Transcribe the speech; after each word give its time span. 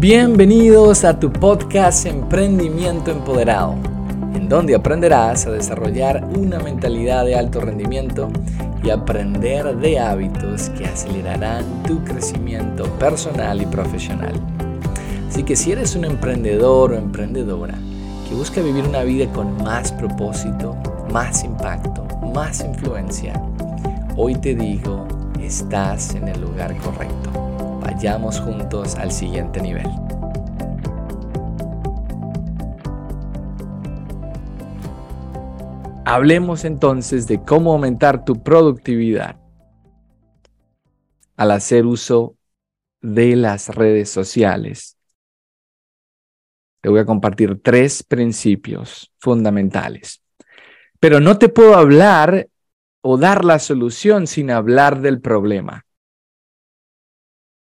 Bienvenidos 0.00 1.04
a 1.04 1.20
tu 1.20 1.30
podcast 1.30 2.06
Emprendimiento 2.06 3.10
Empoderado, 3.10 3.74
en 4.34 4.48
donde 4.48 4.74
aprenderás 4.74 5.44
a 5.44 5.50
desarrollar 5.50 6.24
una 6.24 6.58
mentalidad 6.58 7.26
de 7.26 7.36
alto 7.36 7.60
rendimiento 7.60 8.30
y 8.82 8.88
aprender 8.88 9.76
de 9.76 9.98
hábitos 9.98 10.70
que 10.70 10.86
acelerarán 10.86 11.82
tu 11.82 12.02
crecimiento 12.02 12.84
personal 12.94 13.60
y 13.60 13.66
profesional. 13.66 14.32
Así 15.28 15.42
que 15.42 15.54
si 15.54 15.72
eres 15.72 15.94
un 15.94 16.06
emprendedor 16.06 16.92
o 16.92 16.96
emprendedora 16.96 17.74
que 18.26 18.34
busca 18.34 18.62
vivir 18.62 18.84
una 18.84 19.02
vida 19.02 19.30
con 19.30 19.62
más 19.62 19.92
propósito, 19.92 20.78
más 21.12 21.44
impacto, 21.44 22.06
más 22.32 22.64
influencia, 22.64 23.34
hoy 24.16 24.34
te 24.34 24.54
digo, 24.54 25.06
estás 25.38 26.14
en 26.14 26.28
el 26.28 26.40
lugar 26.40 26.74
correcto. 26.78 27.39
Vayamos 27.92 28.38
juntos 28.38 28.94
al 28.94 29.10
siguiente 29.10 29.60
nivel. 29.60 29.88
Hablemos 36.04 36.64
entonces 36.64 37.26
de 37.26 37.42
cómo 37.42 37.72
aumentar 37.72 38.24
tu 38.24 38.44
productividad 38.44 39.40
al 41.36 41.50
hacer 41.50 41.84
uso 41.84 42.36
de 43.00 43.34
las 43.34 43.68
redes 43.74 44.08
sociales. 44.08 44.96
Te 46.82 46.90
voy 46.90 47.00
a 47.00 47.04
compartir 47.04 47.60
tres 47.60 48.04
principios 48.04 49.12
fundamentales. 49.18 50.22
Pero 51.00 51.18
no 51.18 51.38
te 51.38 51.48
puedo 51.48 51.74
hablar 51.74 52.48
o 53.00 53.18
dar 53.18 53.44
la 53.44 53.58
solución 53.58 54.28
sin 54.28 54.52
hablar 54.52 55.00
del 55.00 55.20
problema. 55.20 55.86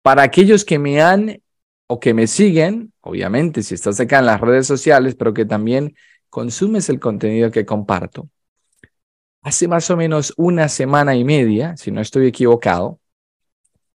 Para 0.05 0.23
aquellos 0.23 0.67
que 0.67 0.79
me 0.79 1.01
han 1.01 1.41
o 1.87 1.99
que 1.99 2.13
me 2.13 2.27
siguen, 2.27 2.93
obviamente 3.01 3.63
si 3.63 3.73
estás 3.73 3.99
acá 3.99 4.19
en 4.19 4.27
las 4.27 4.39
redes 4.39 4.67
sociales, 4.67 5.15
pero 5.15 5.33
que 5.33 5.47
también 5.47 5.97
consumes 6.29 6.91
el 6.91 7.01
contenido 7.01 7.51
que 7.51 7.65
comparto. 7.65 8.29
Hace 9.41 9.67
más 9.67 9.89
o 9.89 9.97
menos 9.97 10.35
una 10.37 10.69
semana 10.69 11.15
y 11.15 11.25
media, 11.25 11.75
si 11.79 11.91
no 11.91 12.03
estoy 12.03 12.27
equivocado, 12.27 13.01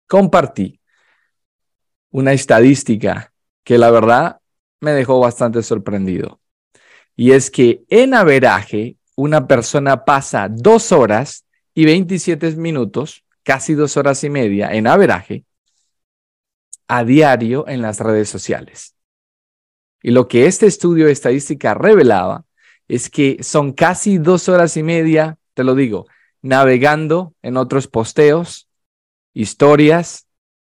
compartí 0.07 0.79
una 2.09 2.33
estadística 2.33 3.31
que 3.63 3.77
la 3.77 3.91
verdad 3.91 4.39
me 4.81 4.93
dejó 4.93 5.19
bastante 5.19 5.61
sorprendido. 5.61 6.41
Y 7.15 7.33
es 7.33 7.51
que 7.51 7.83
en 7.87 8.15
averaje, 8.15 8.97
una 9.15 9.45
persona 9.45 10.05
pasa 10.05 10.49
dos 10.49 10.91
horas 10.91 11.45
y 11.75 11.85
27 11.85 12.55
minutos, 12.55 13.23
casi 13.43 13.75
dos 13.75 13.95
horas 13.95 14.23
y 14.23 14.31
media 14.31 14.73
en 14.73 14.87
averaje, 14.87 15.45
a 16.89 17.05
diario 17.05 17.67
en 17.67 17.81
las 17.81 17.99
redes 17.99 18.29
sociales. 18.29 18.95
Y 20.01 20.11
lo 20.11 20.27
que 20.27 20.47
este 20.47 20.65
estudio 20.65 21.05
de 21.05 21.11
estadística 21.11 21.75
revelaba 21.75 22.45
es 22.87 23.09
que 23.09 23.37
son 23.43 23.73
casi 23.73 24.17
dos 24.17 24.49
horas 24.49 24.75
y 24.75 24.83
media, 24.83 25.37
te 25.53 25.63
lo 25.63 25.75
digo, 25.75 26.07
navegando 26.41 27.35
en 27.43 27.57
otros 27.57 27.87
posteos, 27.87 28.67
historias, 29.33 30.27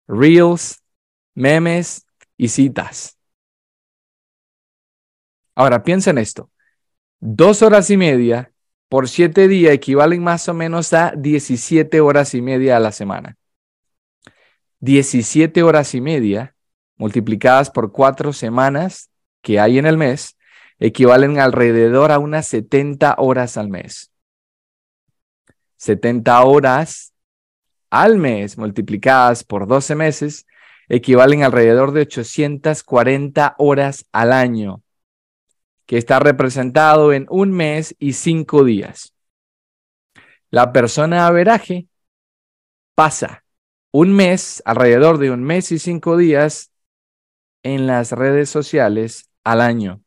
reels, 0.07 0.81
memes 1.35 2.07
y 2.37 2.47
citas. 2.47 3.17
Ahora 5.53 5.83
piensa 5.83 6.09
en 6.09 6.17
esto. 6.17 6.49
Dos 7.19 7.61
horas 7.61 7.89
y 7.91 7.97
media 7.97 8.51
por 8.87 9.07
siete 9.07 9.47
días 9.47 9.73
equivalen 9.73 10.23
más 10.23 10.49
o 10.49 10.55
menos 10.55 10.91
a 10.93 11.13
17 11.15 12.01
horas 12.01 12.33
y 12.33 12.41
media 12.41 12.77
a 12.77 12.79
la 12.79 12.91
semana. 12.91 13.38
17 14.79 15.61
horas 15.63 15.93
y 15.93 16.01
media 16.01 16.55
multiplicadas 16.97 17.69
por 17.69 17.91
cuatro 17.91 18.33
semanas 18.33 19.09
que 19.41 19.59
hay 19.59 19.77
en 19.77 19.85
el 19.85 19.97
mes 19.97 20.37
equivalen 20.79 21.39
alrededor 21.39 22.11
a 22.11 22.19
unas 22.19 22.47
70 22.47 23.15
horas 23.17 23.57
al 23.57 23.69
mes. 23.69 24.11
70 25.77 26.43
horas 26.43 27.13
al 27.89 28.17
mes 28.17 28.57
multiplicadas 28.57 29.43
por 29.43 29.67
12 29.67 29.95
meses 29.95 30.45
equivalen 30.87 31.43
alrededor 31.43 31.91
de 31.91 32.01
840 32.01 33.55
horas 33.57 34.05
al 34.11 34.33
año, 34.33 34.81
que 35.85 35.97
está 35.97 36.19
representado 36.19 37.13
en 37.13 37.27
un 37.29 37.51
mes 37.51 37.95
y 37.99 38.13
cinco 38.13 38.63
días. 38.63 39.13
La 40.49 40.71
persona 40.73 41.27
averaje 41.27 41.87
pasa 42.95 43.43
un 43.91 44.13
mes, 44.13 44.61
alrededor 44.65 45.17
de 45.17 45.31
un 45.31 45.43
mes 45.43 45.71
y 45.71 45.79
cinco 45.79 46.17
días 46.17 46.71
en 47.63 47.87
las 47.87 48.11
redes 48.11 48.49
sociales 48.49 49.29
al 49.43 49.61
año. 49.61 50.01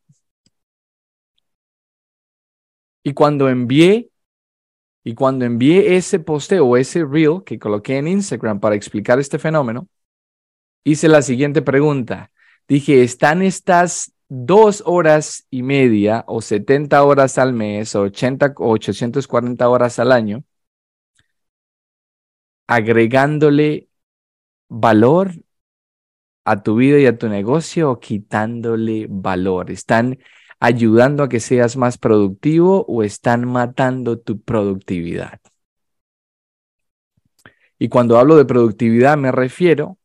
Y 3.02 3.14
cuando 3.14 3.48
envié, 3.48 4.10
y 5.04 5.14
cuando 5.14 5.44
envié 5.44 5.96
ese 5.96 6.20
posteo 6.20 6.66
o 6.66 6.76
ese 6.76 7.04
reel 7.04 7.42
que 7.44 7.58
coloqué 7.58 7.98
en 7.98 8.08
Instagram 8.08 8.60
para 8.60 8.76
explicar 8.76 9.18
este 9.18 9.38
fenómeno, 9.38 9.88
hice 10.84 11.08
la 11.08 11.22
siguiente 11.22 11.62
pregunta. 11.62 12.30
Dije, 12.68 13.02
¿están 13.02 13.42
estas 13.42 14.12
dos 14.28 14.82
horas 14.86 15.46
y 15.50 15.62
media 15.62 16.24
o 16.28 16.40
70 16.40 17.02
horas 17.04 17.38
al 17.38 17.52
mes 17.52 17.94
o 17.96 18.02
80 18.02 18.54
o 18.58 18.70
840 18.70 19.68
horas 19.68 19.98
al 19.98 20.12
año 20.12 20.44
agregándole 22.66 23.88
valor 24.68 25.32
a 26.44 26.62
tu 26.62 26.76
vida 26.76 26.98
y 26.98 27.06
a 27.06 27.18
tu 27.18 27.28
negocio 27.28 27.90
o 27.90 28.00
quitándole 28.00 29.06
valor? 29.08 29.70
¿Están 29.70 30.18
ayudando 30.60 31.22
a 31.22 31.28
que 31.28 31.40
seas 31.40 31.76
más 31.76 31.98
productivo 31.98 32.84
o 32.88 33.02
están 33.02 33.46
matando 33.46 34.18
tu 34.18 34.40
productividad? 34.40 35.40
Y 37.78 37.88
cuando 37.88 38.18
hablo 38.18 38.36
de 38.36 38.44
productividad 38.44 39.16
me 39.16 39.32
refiero 39.32 39.98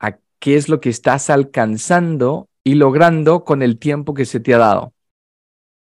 a 0.00 0.18
qué 0.38 0.56
es 0.56 0.68
lo 0.68 0.80
que 0.80 0.90
estás 0.90 1.30
alcanzando 1.30 2.48
y 2.64 2.74
logrando 2.74 3.44
con 3.44 3.62
el 3.62 3.78
tiempo 3.78 4.14
que 4.14 4.24
se 4.26 4.40
te 4.40 4.54
ha 4.54 4.58
dado. 4.58 4.92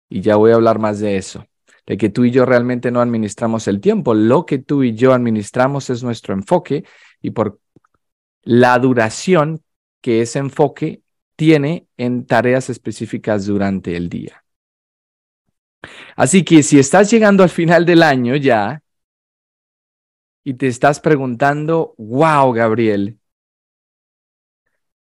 Y 0.10 0.22
ya 0.22 0.36
voy 0.36 0.52
a 0.52 0.56
hablar 0.56 0.80
más 0.80 1.00
de 1.00 1.18
eso 1.18 1.46
de 1.85 1.97
que 1.97 2.09
tú 2.09 2.25
y 2.25 2.31
yo 2.31 2.46
realmente 2.46 2.91
no 2.91 3.01
administramos 3.01 3.68
el 3.68 3.79
tiempo. 3.79 4.13
Lo 4.13 4.46
que 4.46 4.59
tú 4.59 4.84
y 4.84 4.96
yo 4.96 5.13
administramos 5.13 5.90
es 5.90 6.03
nuestro 6.03 6.34
enfoque 6.34 6.84
y 7.22 7.31
por 7.31 7.59
la 8.44 8.78
duración 8.79 9.62
que 10.01 10.22
ese 10.22 10.40
enfoque 10.40 11.01
tiene 11.35 11.88
en 11.97 12.25
tareas 12.25 12.69
específicas 12.69 13.45
durante 13.45 13.95
el 13.97 14.09
día. 14.09 14.44
Así 16.16 16.44
que 16.44 16.63
si 16.63 16.79
estás 16.79 17.12
llegando 17.12 17.44
al 17.44 17.50
final 17.50 17.85
del 17.85 18.03
año 18.03 18.35
ya 18.35 18.81
y 20.44 20.53
te 20.56 20.68
estás 20.68 21.00
preguntando, 21.00 21.95
wow, 21.97 22.51
Gabriel, 22.53 23.19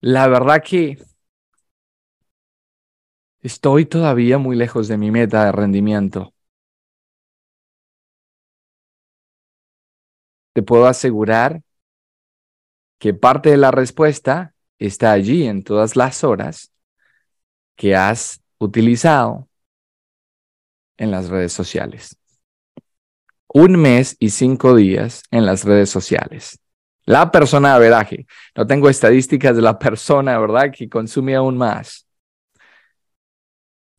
la 0.00 0.28
verdad 0.28 0.62
que 0.62 0.98
estoy 3.40 3.86
todavía 3.86 4.38
muy 4.38 4.56
lejos 4.56 4.88
de 4.88 4.98
mi 4.98 5.10
meta 5.10 5.44
de 5.46 5.52
rendimiento. 5.52 6.33
Te 10.54 10.62
puedo 10.62 10.86
asegurar 10.86 11.62
que 12.98 13.12
parte 13.12 13.50
de 13.50 13.56
la 13.58 13.70
respuesta 13.70 14.54
está 14.78 15.12
allí 15.12 15.46
en 15.46 15.62
todas 15.62 15.96
las 15.96 16.24
horas 16.24 16.72
que 17.76 17.94
has 17.96 18.40
utilizado 18.58 19.48
en 20.96 21.10
las 21.10 21.28
redes 21.28 21.52
sociales. 21.52 22.16
Un 23.48 23.76
mes 23.76 24.16
y 24.20 24.30
cinco 24.30 24.74
días 24.76 25.24
en 25.30 25.44
las 25.44 25.64
redes 25.64 25.90
sociales. 25.90 26.58
La 27.04 27.30
persona 27.30 27.70
de 27.70 27.74
averaje. 27.74 28.26
No 28.56 28.66
tengo 28.66 28.88
estadísticas 28.88 29.56
de 29.56 29.62
la 29.62 29.78
persona, 29.78 30.38
¿verdad? 30.38 30.72
Que 30.72 30.88
consume 30.88 31.34
aún 31.34 31.58
más. 31.58 32.06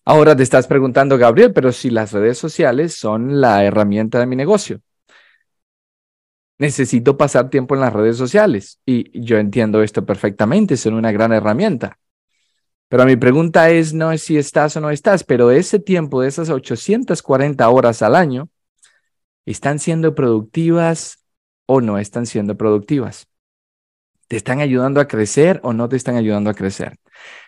Ahora 0.05 0.35
te 0.35 0.43
estás 0.43 0.67
preguntando, 0.67 1.17
Gabriel, 1.17 1.51
pero 1.53 1.71
si 1.71 1.89
las 1.89 2.13
redes 2.13 2.37
sociales 2.37 2.95
son 2.95 3.41
la 3.41 3.63
herramienta 3.63 4.19
de 4.19 4.25
mi 4.25 4.35
negocio 4.35 4.81
necesito 6.57 7.17
pasar 7.17 7.49
tiempo 7.49 7.75
en 7.75 7.81
las 7.81 7.93
redes 7.93 8.17
sociales. 8.17 8.79
Y 8.85 9.19
yo 9.19 9.37
entiendo 9.37 9.83
esto 9.83 10.05
perfectamente, 10.05 10.77
son 10.77 10.93
una 10.93 11.11
gran 11.11 11.33
herramienta. 11.33 11.99
Pero 12.87 13.05
mi 13.05 13.15
pregunta 13.15 13.69
es, 13.69 13.93
no 13.93 14.11
es 14.11 14.21
si 14.23 14.37
estás 14.37 14.77
o 14.77 14.81
no 14.81 14.91
estás, 14.91 15.23
pero 15.23 15.51
ese 15.51 15.79
tiempo 15.79 16.21
de 16.21 16.27
esas 16.27 16.49
840 16.49 17.67
horas 17.69 18.01
al 18.01 18.15
año, 18.15 18.49
¿están 19.45 19.79
siendo 19.79 20.13
productivas 20.13 21.25
o 21.65 21.81
no 21.81 21.97
están 21.97 22.25
siendo 22.25 22.55
productivas? 22.55 23.27
¿Te 24.27 24.37
están 24.37 24.59
ayudando 24.59 25.01
a 25.01 25.07
crecer 25.07 25.59
o 25.63 25.73
no 25.73 25.89
te 25.89 25.95
están 25.95 26.15
ayudando 26.15 26.49
a 26.49 26.53
crecer? 26.53 26.97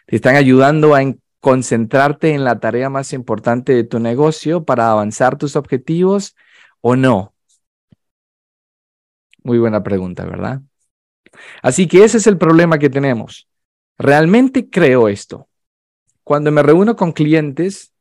¿Te 0.06 0.16
están 0.16 0.36
ayudando 0.36 0.96
a 0.96 1.02
concentrarte 1.40 2.34
en 2.34 2.44
la 2.44 2.60
tarea 2.60 2.90
más 2.90 3.14
importante 3.14 3.74
de 3.74 3.84
tu 3.84 4.00
negocio 4.00 4.66
para 4.66 4.92
avanzar 4.92 5.38
tus 5.38 5.56
objetivos 5.56 6.36
o 6.82 6.96
no? 6.96 7.37
Muy 9.48 9.60
buena 9.60 9.82
pregunta, 9.82 10.26
¿verdad? 10.26 10.60
Así 11.62 11.88
que 11.88 12.04
ese 12.04 12.18
es 12.18 12.28
el 12.28 12.38
problema 12.38 12.80
que 12.80 12.90
tenemos. 12.90 13.48
Realmente 13.98 14.70
creo 14.70 15.08
esto. 15.08 15.48
Cuando 16.26 16.52
me 16.52 16.62
reúno 16.64 16.98
con 16.98 17.14
clientes, 17.14 17.94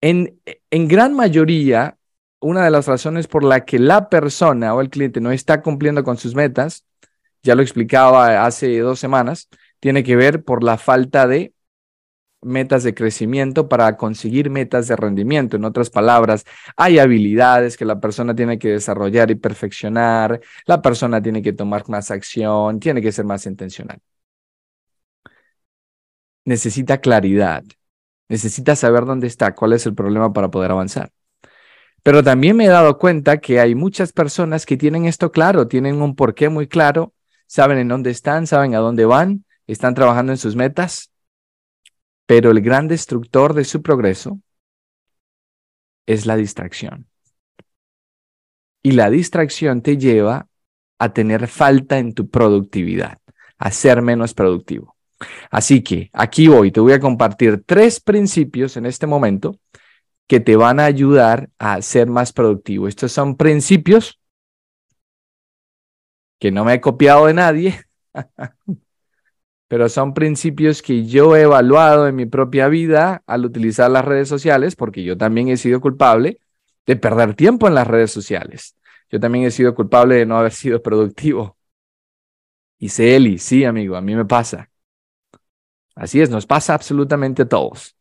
en, 0.00 0.40
en 0.70 0.86
gran 0.86 1.14
mayoría, 1.14 1.98
una 2.38 2.64
de 2.64 2.70
las 2.70 2.86
razones 2.86 3.26
por 3.26 3.42
la 3.42 3.64
que 3.64 3.80
la 3.80 4.08
persona 4.08 4.72
o 4.72 4.80
el 4.80 4.88
cliente 4.88 5.20
no 5.20 5.32
está 5.32 5.62
cumpliendo 5.62 6.04
con 6.04 6.16
sus 6.16 6.36
metas, 6.36 6.86
ya 7.42 7.56
lo 7.56 7.62
explicaba 7.62 8.46
hace 8.46 8.78
dos 8.78 9.00
semanas, 9.00 9.48
tiene 9.80 10.04
que 10.04 10.14
ver 10.14 10.44
por 10.44 10.62
la 10.62 10.78
falta 10.78 11.26
de 11.26 11.54
metas 12.42 12.82
de 12.82 12.94
crecimiento 12.94 13.68
para 13.68 13.96
conseguir 13.96 14.50
metas 14.50 14.88
de 14.88 14.96
rendimiento. 14.96 15.56
En 15.56 15.64
otras 15.64 15.90
palabras, 15.90 16.44
hay 16.76 16.98
habilidades 16.98 17.76
que 17.76 17.84
la 17.84 18.00
persona 18.00 18.34
tiene 18.34 18.58
que 18.58 18.70
desarrollar 18.70 19.30
y 19.30 19.34
perfeccionar, 19.36 20.40
la 20.66 20.82
persona 20.82 21.22
tiene 21.22 21.42
que 21.42 21.52
tomar 21.52 21.88
más 21.88 22.10
acción, 22.10 22.80
tiene 22.80 23.02
que 23.02 23.12
ser 23.12 23.24
más 23.24 23.46
intencional. 23.46 24.00
Necesita 26.44 26.98
claridad, 26.98 27.62
necesita 28.28 28.74
saber 28.76 29.04
dónde 29.04 29.26
está, 29.26 29.54
cuál 29.54 29.72
es 29.74 29.86
el 29.86 29.94
problema 29.94 30.32
para 30.32 30.50
poder 30.50 30.70
avanzar. 30.70 31.10
Pero 32.02 32.22
también 32.22 32.56
me 32.56 32.64
he 32.64 32.68
dado 32.68 32.98
cuenta 32.98 33.38
que 33.38 33.60
hay 33.60 33.74
muchas 33.74 34.12
personas 34.12 34.64
que 34.64 34.76
tienen 34.76 35.04
esto 35.04 35.30
claro, 35.32 35.68
tienen 35.68 36.00
un 36.00 36.16
porqué 36.16 36.48
muy 36.48 36.66
claro, 36.66 37.12
saben 37.46 37.78
en 37.78 37.88
dónde 37.88 38.10
están, 38.10 38.46
saben 38.46 38.74
a 38.74 38.78
dónde 38.78 39.04
van, 39.04 39.44
están 39.66 39.94
trabajando 39.94 40.32
en 40.32 40.38
sus 40.38 40.56
metas, 40.56 41.09
pero 42.30 42.52
el 42.52 42.60
gran 42.60 42.86
destructor 42.86 43.54
de 43.54 43.64
su 43.64 43.82
progreso 43.82 44.38
es 46.06 46.26
la 46.26 46.36
distracción. 46.36 47.08
Y 48.84 48.92
la 48.92 49.10
distracción 49.10 49.82
te 49.82 49.96
lleva 49.96 50.46
a 51.00 51.12
tener 51.12 51.48
falta 51.48 51.98
en 51.98 52.14
tu 52.14 52.30
productividad, 52.30 53.18
a 53.58 53.72
ser 53.72 54.00
menos 54.00 54.32
productivo. 54.32 54.94
Así 55.50 55.82
que 55.82 56.08
aquí 56.12 56.46
voy, 56.46 56.70
te 56.70 56.78
voy 56.78 56.92
a 56.92 57.00
compartir 57.00 57.64
tres 57.66 57.98
principios 57.98 58.76
en 58.76 58.86
este 58.86 59.08
momento 59.08 59.58
que 60.28 60.38
te 60.38 60.54
van 60.54 60.78
a 60.78 60.84
ayudar 60.84 61.50
a 61.58 61.82
ser 61.82 62.06
más 62.06 62.32
productivo. 62.32 62.86
Estos 62.86 63.10
son 63.10 63.34
principios 63.34 64.20
que 66.38 66.52
no 66.52 66.64
me 66.64 66.74
he 66.74 66.80
copiado 66.80 67.26
de 67.26 67.34
nadie, 67.34 67.80
pero 69.70 69.88
son 69.88 70.14
principios 70.14 70.82
que 70.82 71.06
yo 71.06 71.36
he 71.36 71.42
evaluado 71.42 72.08
en 72.08 72.16
mi 72.16 72.26
propia 72.26 72.66
vida 72.66 73.22
al 73.24 73.44
utilizar 73.44 73.88
las 73.88 74.04
redes 74.04 74.28
sociales, 74.28 74.74
porque 74.74 75.04
yo 75.04 75.16
también 75.16 75.48
he 75.48 75.56
sido 75.56 75.80
culpable 75.80 76.40
de 76.86 76.96
perder 76.96 77.34
tiempo 77.36 77.68
en 77.68 77.76
las 77.76 77.86
redes 77.86 78.10
sociales. 78.10 78.74
Yo 79.12 79.20
también 79.20 79.44
he 79.44 79.52
sido 79.52 79.76
culpable 79.76 80.16
de 80.16 80.26
no 80.26 80.38
haber 80.38 80.50
sido 80.50 80.82
productivo. 80.82 81.56
Y 82.80 82.88
sé, 82.88 83.14
Eli, 83.14 83.38
sí, 83.38 83.64
amigo, 83.64 83.94
a 83.94 84.00
mí 84.00 84.16
me 84.16 84.24
pasa. 84.24 84.68
Así 85.94 86.20
es, 86.20 86.30
nos 86.30 86.46
pasa 86.46 86.74
absolutamente 86.74 87.42
a 87.42 87.48
todos. 87.48 87.94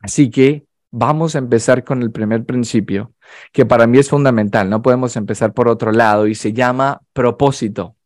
Así 0.00 0.30
que 0.30 0.66
vamos 0.96 1.34
a 1.34 1.38
empezar 1.38 1.82
con 1.84 2.02
el 2.02 2.12
primer 2.12 2.44
principio, 2.44 3.12
que 3.52 3.66
para 3.66 3.86
mí 3.88 3.98
es 3.98 4.10
fundamental. 4.10 4.70
No 4.70 4.80
podemos 4.82 5.16
empezar 5.16 5.52
por 5.52 5.68
otro 5.68 5.90
lado 5.92 6.28
y 6.28 6.36
se 6.36 6.52
llama 6.52 7.02
propósito. 7.12 7.96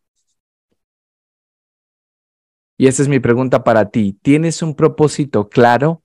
Y 2.79 2.87
esa 2.87 3.03
es 3.03 3.09
mi 3.09 3.21
pregunta 3.21 3.63
para 3.63 3.91
ti. 3.91 4.19
¿Tienes 4.23 4.63
un 4.63 4.75
propósito 4.75 5.49
claro 5.51 6.03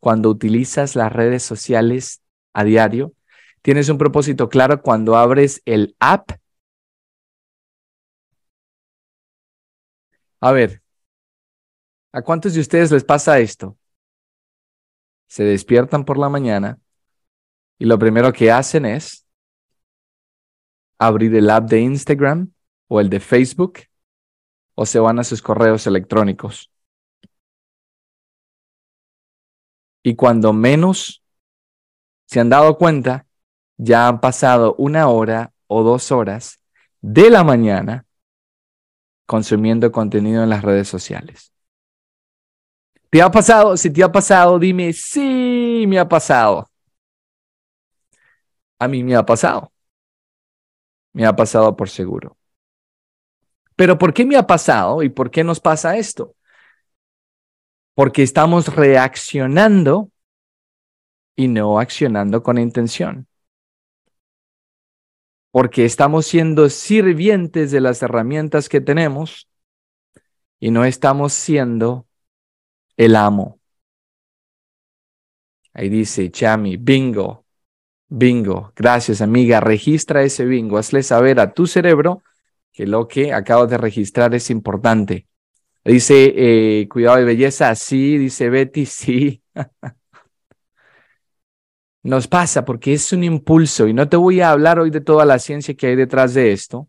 cuando 0.00 0.28
utilizas 0.28 0.96
las 0.96 1.12
redes 1.12 1.42
sociales 1.44 2.20
a 2.52 2.64
diario? 2.64 3.14
¿Tienes 3.62 3.88
un 3.88 3.98
propósito 3.98 4.48
claro 4.50 4.82
cuando 4.82 5.16
abres 5.16 5.62
el 5.64 5.96
app? 5.98 6.32
A 10.40 10.52
ver, 10.52 10.82
¿a 12.12 12.20
cuántos 12.22 12.52
de 12.54 12.60
ustedes 12.60 12.90
les 12.92 13.04
pasa 13.04 13.38
esto? 13.38 13.78
Se 15.28 15.44
despiertan 15.44 16.04
por 16.04 16.18
la 16.18 16.28
mañana 16.28 16.78
y 17.78 17.84
lo 17.84 17.98
primero 17.98 18.32
que 18.32 18.50
hacen 18.50 18.84
es 18.84 19.26
abrir 20.98 21.34
el 21.36 21.48
app 21.50 21.68
de 21.68 21.80
Instagram 21.80 22.52
o 22.88 23.00
el 23.00 23.08
de 23.08 23.20
Facebook 23.20 23.80
o 24.74 24.84
se 24.84 24.98
van 24.98 25.18
a 25.18 25.24
sus 25.24 25.42
correos 25.42 25.86
electrónicos. 25.86 26.70
Y 30.02 30.16
cuando 30.16 30.52
menos 30.52 31.22
se 32.26 32.40
han 32.40 32.48
dado 32.48 32.78
cuenta, 32.78 33.26
ya 33.76 34.08
han 34.08 34.20
pasado 34.20 34.74
una 34.76 35.08
hora 35.08 35.52
o 35.66 35.82
dos 35.82 36.10
horas 36.10 36.60
de 37.00 37.30
la 37.30 37.44
mañana 37.44 38.06
consumiendo 39.26 39.92
contenido 39.92 40.42
en 40.42 40.50
las 40.50 40.62
redes 40.62 40.88
sociales. 40.88 41.52
¿Te 43.10 43.22
ha 43.22 43.30
pasado? 43.30 43.76
Si 43.76 43.90
te 43.90 44.02
ha 44.02 44.12
pasado, 44.12 44.58
dime, 44.58 44.92
sí, 44.92 45.84
me 45.88 45.98
ha 45.98 46.08
pasado. 46.08 46.68
A 48.78 48.88
mí 48.88 49.02
me 49.02 49.16
ha 49.16 49.24
pasado. 49.24 49.72
Me 51.12 51.24
ha 51.26 51.34
pasado 51.34 51.76
por 51.76 51.88
seguro. 51.88 52.36
Pero 53.76 53.96
¿por 53.96 54.12
qué 54.12 54.24
me 54.26 54.36
ha 54.36 54.46
pasado 54.46 55.02
y 55.02 55.08
por 55.08 55.30
qué 55.30 55.44
nos 55.44 55.60
pasa 55.60 55.96
esto? 55.96 56.34
Porque 57.94 58.22
estamos 58.22 58.74
reaccionando 58.74 60.10
y 61.36 61.48
no 61.48 61.78
accionando 61.78 62.42
con 62.42 62.58
intención. 62.58 63.26
Porque 65.50 65.84
estamos 65.84 66.26
siendo 66.26 66.68
sirvientes 66.68 67.70
de 67.70 67.80
las 67.80 68.02
herramientas 68.02 68.68
que 68.68 68.80
tenemos 68.80 69.48
y 70.60 70.70
no 70.70 70.84
estamos 70.84 71.32
siendo 71.32 72.07
el 72.98 73.16
amo. 73.16 73.60
Ahí 75.72 75.88
dice 75.88 76.30
Chami, 76.30 76.76
bingo, 76.76 77.46
bingo. 78.08 78.72
Gracias 78.76 79.20
amiga, 79.22 79.60
registra 79.60 80.22
ese 80.22 80.44
bingo. 80.44 80.76
Hazle 80.78 81.02
saber 81.02 81.40
a 81.40 81.54
tu 81.54 81.66
cerebro 81.66 82.22
que 82.72 82.86
lo 82.86 83.08
que 83.08 83.32
acabas 83.32 83.70
de 83.70 83.78
registrar 83.78 84.34
es 84.34 84.50
importante. 84.50 85.26
Dice, 85.84 86.34
eh, 86.36 86.88
cuidado 86.88 87.18
de 87.18 87.24
belleza, 87.24 87.74
sí, 87.74 88.18
dice 88.18 88.50
Betty, 88.50 88.84
sí. 88.86 89.42
Nos 92.02 92.26
pasa 92.26 92.64
porque 92.64 92.94
es 92.94 93.12
un 93.12 93.22
impulso 93.24 93.86
y 93.86 93.94
no 93.94 94.08
te 94.08 94.16
voy 94.16 94.40
a 94.40 94.50
hablar 94.50 94.80
hoy 94.80 94.90
de 94.90 95.00
toda 95.00 95.24
la 95.24 95.38
ciencia 95.38 95.74
que 95.74 95.88
hay 95.88 95.96
detrás 95.96 96.34
de 96.34 96.52
esto, 96.52 96.88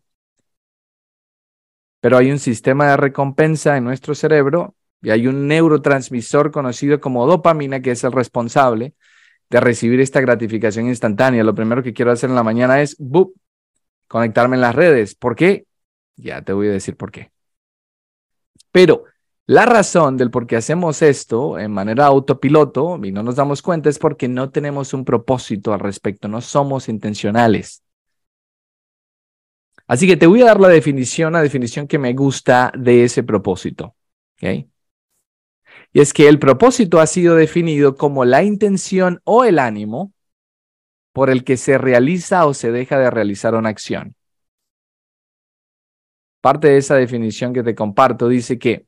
pero 2.00 2.16
hay 2.18 2.30
un 2.30 2.38
sistema 2.38 2.90
de 2.90 2.96
recompensa 2.96 3.76
en 3.76 3.84
nuestro 3.84 4.14
cerebro 4.14 4.74
y 5.02 5.10
hay 5.10 5.26
un 5.26 5.46
neurotransmisor 5.46 6.50
conocido 6.50 7.00
como 7.00 7.26
dopamina 7.26 7.80
que 7.80 7.92
es 7.92 8.04
el 8.04 8.12
responsable 8.12 8.94
de 9.48 9.60
recibir 9.60 10.00
esta 10.00 10.20
gratificación 10.20 10.86
instantánea. 10.86 11.44
Lo 11.44 11.54
primero 11.54 11.82
que 11.82 11.92
quiero 11.92 12.12
hacer 12.12 12.30
en 12.30 12.36
la 12.36 12.42
mañana 12.42 12.80
es 12.82 12.96
conectarme 14.06 14.56
en 14.56 14.62
las 14.62 14.74
redes. 14.74 15.14
¿Por 15.14 15.34
qué? 15.36 15.66
Ya 16.16 16.42
te 16.42 16.52
voy 16.52 16.68
a 16.68 16.72
decir 16.72 16.96
por 16.96 17.10
qué. 17.10 17.30
Pero 18.72 19.04
la 19.46 19.66
razón 19.66 20.16
del 20.16 20.30
por 20.30 20.46
qué 20.46 20.56
hacemos 20.56 21.02
esto 21.02 21.58
en 21.58 21.72
manera 21.72 22.06
autopiloto 22.06 23.00
y 23.02 23.10
no 23.10 23.22
nos 23.22 23.36
damos 23.36 23.62
cuenta 23.62 23.88
es 23.88 23.98
porque 23.98 24.28
no 24.28 24.50
tenemos 24.50 24.94
un 24.94 25.04
propósito 25.04 25.72
al 25.72 25.80
respecto, 25.80 26.28
no 26.28 26.40
somos 26.40 26.88
intencionales. 26.88 27.82
Así 29.88 30.06
que 30.06 30.16
te 30.16 30.28
voy 30.28 30.42
a 30.42 30.46
dar 30.46 30.60
la 30.60 30.68
definición, 30.68 31.32
la 31.32 31.42
definición 31.42 31.88
que 31.88 31.98
me 31.98 32.12
gusta 32.12 32.70
de 32.78 33.02
ese 33.02 33.24
propósito. 33.24 33.96
¿okay? 34.36 34.70
Y 35.92 36.00
es 36.00 36.12
que 36.12 36.28
el 36.28 36.38
propósito 36.38 37.00
ha 37.00 37.06
sido 37.06 37.34
definido 37.34 37.96
como 37.96 38.24
la 38.24 38.42
intención 38.42 39.20
o 39.24 39.44
el 39.44 39.58
ánimo 39.58 40.12
por 41.12 41.30
el 41.30 41.42
que 41.42 41.56
se 41.56 41.78
realiza 41.78 42.46
o 42.46 42.54
se 42.54 42.70
deja 42.70 42.98
de 42.98 43.10
realizar 43.10 43.54
una 43.54 43.70
acción. 43.70 44.14
Parte 46.40 46.68
de 46.68 46.78
esa 46.78 46.94
definición 46.94 47.52
que 47.52 47.62
te 47.62 47.74
comparto 47.74 48.28
dice 48.28 48.58
que 48.58 48.86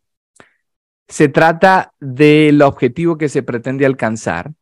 se 1.09 1.29
trata 1.29 1.93
del 2.01 2.63
objetivo 2.63 3.19
que 3.19 3.29
se 3.29 3.43
pretende 3.43 3.85
alcanzar 3.85 4.53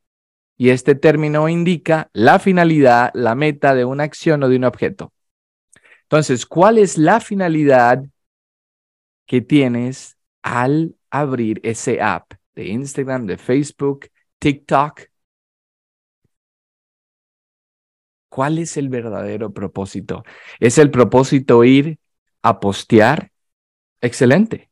y 0.57 0.71
este 0.71 0.95
término 0.95 1.49
indica 1.49 2.11
la 2.13 2.39
finalidad, 2.39 3.11
la 3.15 3.35
meta 3.35 3.75
de 3.75 3.85
una 3.85 4.05
acción 4.05 4.43
o 4.43 4.49
de 4.49 4.57
un 4.57 4.65
objeto. 4.65 5.13
Entonces, 6.03 6.45
¿cuál 6.45 6.79
es 6.79 6.99
la 6.99 7.21
finalidad 7.21 8.05
que 9.27 9.41
tienes 9.41 10.17
al 10.43 10.97
abrir 11.11 11.61
ese 11.63 12.01
app 12.01 12.33
de 12.55 12.69
Instagram, 12.69 13.27
de 13.27 13.39
Facebook, 13.39 14.09
TikTok. 14.39 15.03
¿Cuál 18.29 18.59
es 18.59 18.77
el 18.77 18.89
verdadero 18.89 19.53
propósito? 19.53 20.23
¿Es 20.61 20.79
el 20.79 20.91
propósito 20.91 21.65
ir 21.65 21.99
a 22.43 22.61
postear? 22.61 23.33
Excelente. 24.01 24.71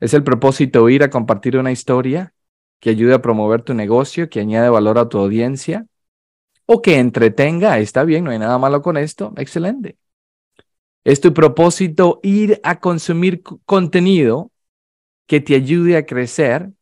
¿Es 0.00 0.14
el 0.14 0.22
propósito 0.22 0.88
ir 0.88 1.02
a 1.02 1.10
compartir 1.10 1.56
una 1.56 1.72
historia 1.72 2.34
que 2.80 2.90
ayude 2.90 3.14
a 3.14 3.22
promover 3.22 3.62
tu 3.62 3.74
negocio, 3.74 4.28
que 4.28 4.40
añade 4.40 4.68
valor 4.68 4.98
a 4.98 5.08
tu 5.08 5.18
audiencia? 5.18 5.86
¿O 6.66 6.82
que 6.82 6.98
entretenga? 6.98 7.78
Está 7.78 8.04
bien, 8.04 8.24
no 8.24 8.30
hay 8.30 8.38
nada 8.38 8.58
malo 8.58 8.82
con 8.82 8.96
esto. 8.96 9.32
Excelente. 9.36 9.96
¿Es 11.02 11.20
tu 11.20 11.32
propósito 11.32 12.20
ir 12.22 12.60
a 12.62 12.78
consumir 12.80 13.42
contenido 13.64 14.52
que 15.28 15.40
te 15.40 15.54
ayude 15.54 15.96
a 15.96 16.06
crecer? 16.06 16.72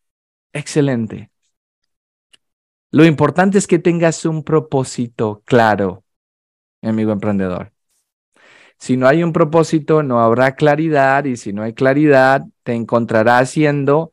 Excelente. 0.54 1.30
Lo 2.92 3.04
importante 3.04 3.58
es 3.58 3.66
que 3.66 3.78
tengas 3.78 4.24
un 4.24 4.44
propósito 4.44 5.42
claro, 5.44 6.04
amigo 6.80 7.12
emprendedor. 7.12 7.72
Si 8.78 8.96
no 8.96 9.08
hay 9.08 9.22
un 9.22 9.32
propósito, 9.32 10.02
no 10.02 10.20
habrá 10.20 10.54
claridad 10.54 11.24
y 11.24 11.36
si 11.36 11.52
no 11.52 11.62
hay 11.62 11.74
claridad, 11.74 12.46
te 12.62 12.74
encontrarás 12.74 13.42
haciendo 13.42 14.12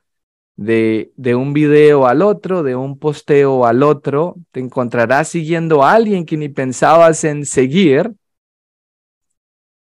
de, 0.56 1.14
de, 1.16 1.36
un 1.36 1.54
video 1.54 2.08
al 2.08 2.22
otro, 2.22 2.64
de 2.64 2.76
un 2.76 2.98
posteo 2.98 3.66
al 3.66 3.84
otro, 3.84 4.36
te 4.52 4.60
encontrarás 4.62 5.28
siguiendo 5.30 5.84
a 5.84 5.94
alguien 5.94 6.26
que 6.26 6.38
ni 6.38 6.50
pensabas 6.50 7.24
en 7.24 7.46
seguir 7.46 8.14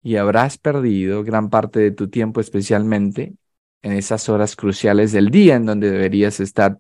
y 0.04 0.18
habrás 0.18 0.58
perdido 0.60 1.24
gran 1.24 1.50
parte 1.50 1.80
de 1.80 1.92
tu 1.92 2.10
tiempo, 2.10 2.42
especialmente 2.42 3.34
en 3.86 3.94
esas 3.94 4.30
horas 4.30 4.56
cruciales 4.56 5.12
del 5.12 5.30
día 5.30 5.56
en 5.56 5.68
donde 5.68 5.92
deberías 5.92 6.40
estar 6.40 6.80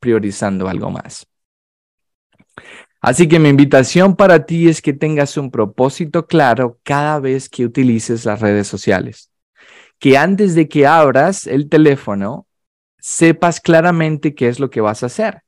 priorizando 0.00 0.68
algo 0.68 0.90
más. 0.90 1.28
Así 3.00 3.28
que 3.28 3.38
mi 3.38 3.48
invitación 3.48 4.16
para 4.16 4.44
ti 4.46 4.68
es 4.68 4.82
que 4.82 4.92
tengas 4.92 5.36
un 5.36 5.52
propósito 5.52 6.26
claro 6.26 6.80
cada 6.82 7.20
vez 7.20 7.48
que 7.48 7.64
utilices 7.64 8.24
las 8.24 8.40
redes 8.40 8.66
sociales. 8.66 9.30
Que 10.00 10.18
antes 10.18 10.56
de 10.56 10.68
que 10.68 10.88
abras 10.88 11.46
el 11.46 11.68
teléfono, 11.68 12.48
sepas 12.98 13.60
claramente 13.60 14.34
qué 14.34 14.48
es 14.48 14.58
lo 14.58 14.70
que 14.70 14.80
vas 14.80 15.04
a 15.04 15.06
hacer. 15.06 15.42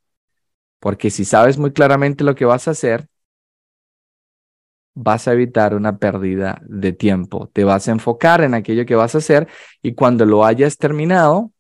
Porque 0.79 1.11
si 1.11 1.25
sabes 1.25 1.59
muy 1.59 1.73
claramente 1.73 2.23
lo 2.23 2.37
que 2.37 2.45
vas 2.45 2.69
a 2.69 2.73
hacer, 2.73 3.09
vas 4.95 5.29
a 5.29 5.33
evitar 5.33 5.75
una 5.75 5.99
pérdida 5.99 6.61
de 6.67 6.93
tiempo. 6.93 7.51
Te 7.53 7.65
vas 7.65 7.89
a 7.89 7.93
enfocar 7.93 8.43
en 8.43 8.55
aquello 8.55 8.87
que 8.87 8.95
vas 8.95 9.15
a 9.15 9.19
hacer 9.19 9.49
y 9.83 9.95
cuando 9.95 10.27
lo 10.27 10.45
hayas 10.45 10.79
terminado, 10.79 11.53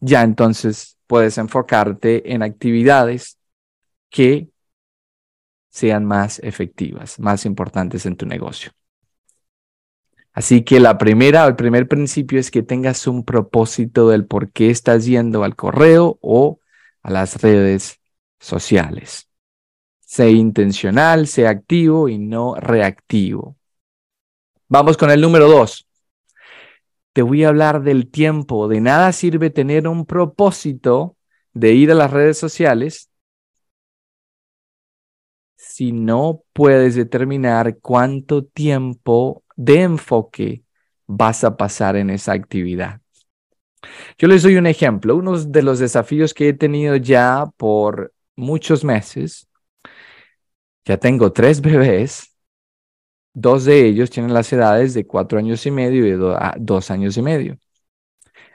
ya 0.00 0.22
entonces 0.22 0.98
puedes 1.06 1.38
enfocarte 1.38 2.32
en 2.32 2.42
actividades 2.42 3.38
que 4.08 4.48
sean 5.68 6.04
más 6.04 6.40
efectivas, 6.40 7.18
más 7.20 7.46
importantes 7.46 8.06
en 8.06 8.16
tu 8.16 8.26
negocio. 8.26 8.72
Así 10.32 10.62
que 10.62 10.80
la 10.80 10.96
primera, 10.98 11.46
el 11.46 11.56
primer 11.56 11.88
principio 11.88 12.38
es 12.38 12.50
que 12.50 12.62
tengas 12.62 13.06
un 13.06 13.24
propósito 13.24 14.08
del 14.08 14.26
por 14.26 14.52
qué 14.52 14.70
estás 14.70 15.04
yendo 15.04 15.44
al 15.44 15.56
correo 15.56 16.18
o 16.22 16.60
a 17.02 17.10
las 17.10 17.42
redes 17.42 18.00
sociales. 18.38 19.29
Sé 20.10 20.32
intencional, 20.32 21.28
sé 21.28 21.46
activo 21.46 22.08
y 22.08 22.18
no 22.18 22.56
reactivo. 22.56 23.56
Vamos 24.66 24.96
con 24.96 25.08
el 25.12 25.20
número 25.20 25.48
dos. 25.48 25.86
Te 27.12 27.22
voy 27.22 27.44
a 27.44 27.48
hablar 27.50 27.84
del 27.84 28.10
tiempo. 28.10 28.66
De 28.66 28.80
nada 28.80 29.12
sirve 29.12 29.50
tener 29.50 29.86
un 29.86 30.06
propósito 30.06 31.16
de 31.52 31.74
ir 31.74 31.92
a 31.92 31.94
las 31.94 32.10
redes 32.10 32.36
sociales 32.38 33.08
si 35.54 35.92
no 35.92 36.42
puedes 36.54 36.96
determinar 36.96 37.78
cuánto 37.78 38.42
tiempo 38.44 39.44
de 39.54 39.82
enfoque 39.82 40.64
vas 41.06 41.44
a 41.44 41.56
pasar 41.56 41.94
en 41.94 42.10
esa 42.10 42.32
actividad. 42.32 43.00
Yo 44.18 44.26
les 44.26 44.42
doy 44.42 44.56
un 44.56 44.66
ejemplo. 44.66 45.14
Uno 45.14 45.38
de 45.38 45.62
los 45.62 45.78
desafíos 45.78 46.34
que 46.34 46.48
he 46.48 46.52
tenido 46.52 46.96
ya 46.96 47.48
por 47.56 48.12
muchos 48.34 48.82
meses, 48.82 49.46
ya 50.84 50.96
tengo 50.98 51.32
tres 51.32 51.60
bebés, 51.62 52.36
dos 53.34 53.64
de 53.64 53.86
ellos 53.86 54.10
tienen 54.10 54.34
las 54.34 54.52
edades 54.52 54.94
de 54.94 55.06
cuatro 55.06 55.38
años 55.38 55.64
y 55.66 55.70
medio 55.70 56.06
y 56.06 56.12
de 56.12 56.52
dos 56.58 56.90
años 56.90 57.16
y 57.16 57.22
medio. 57.22 57.58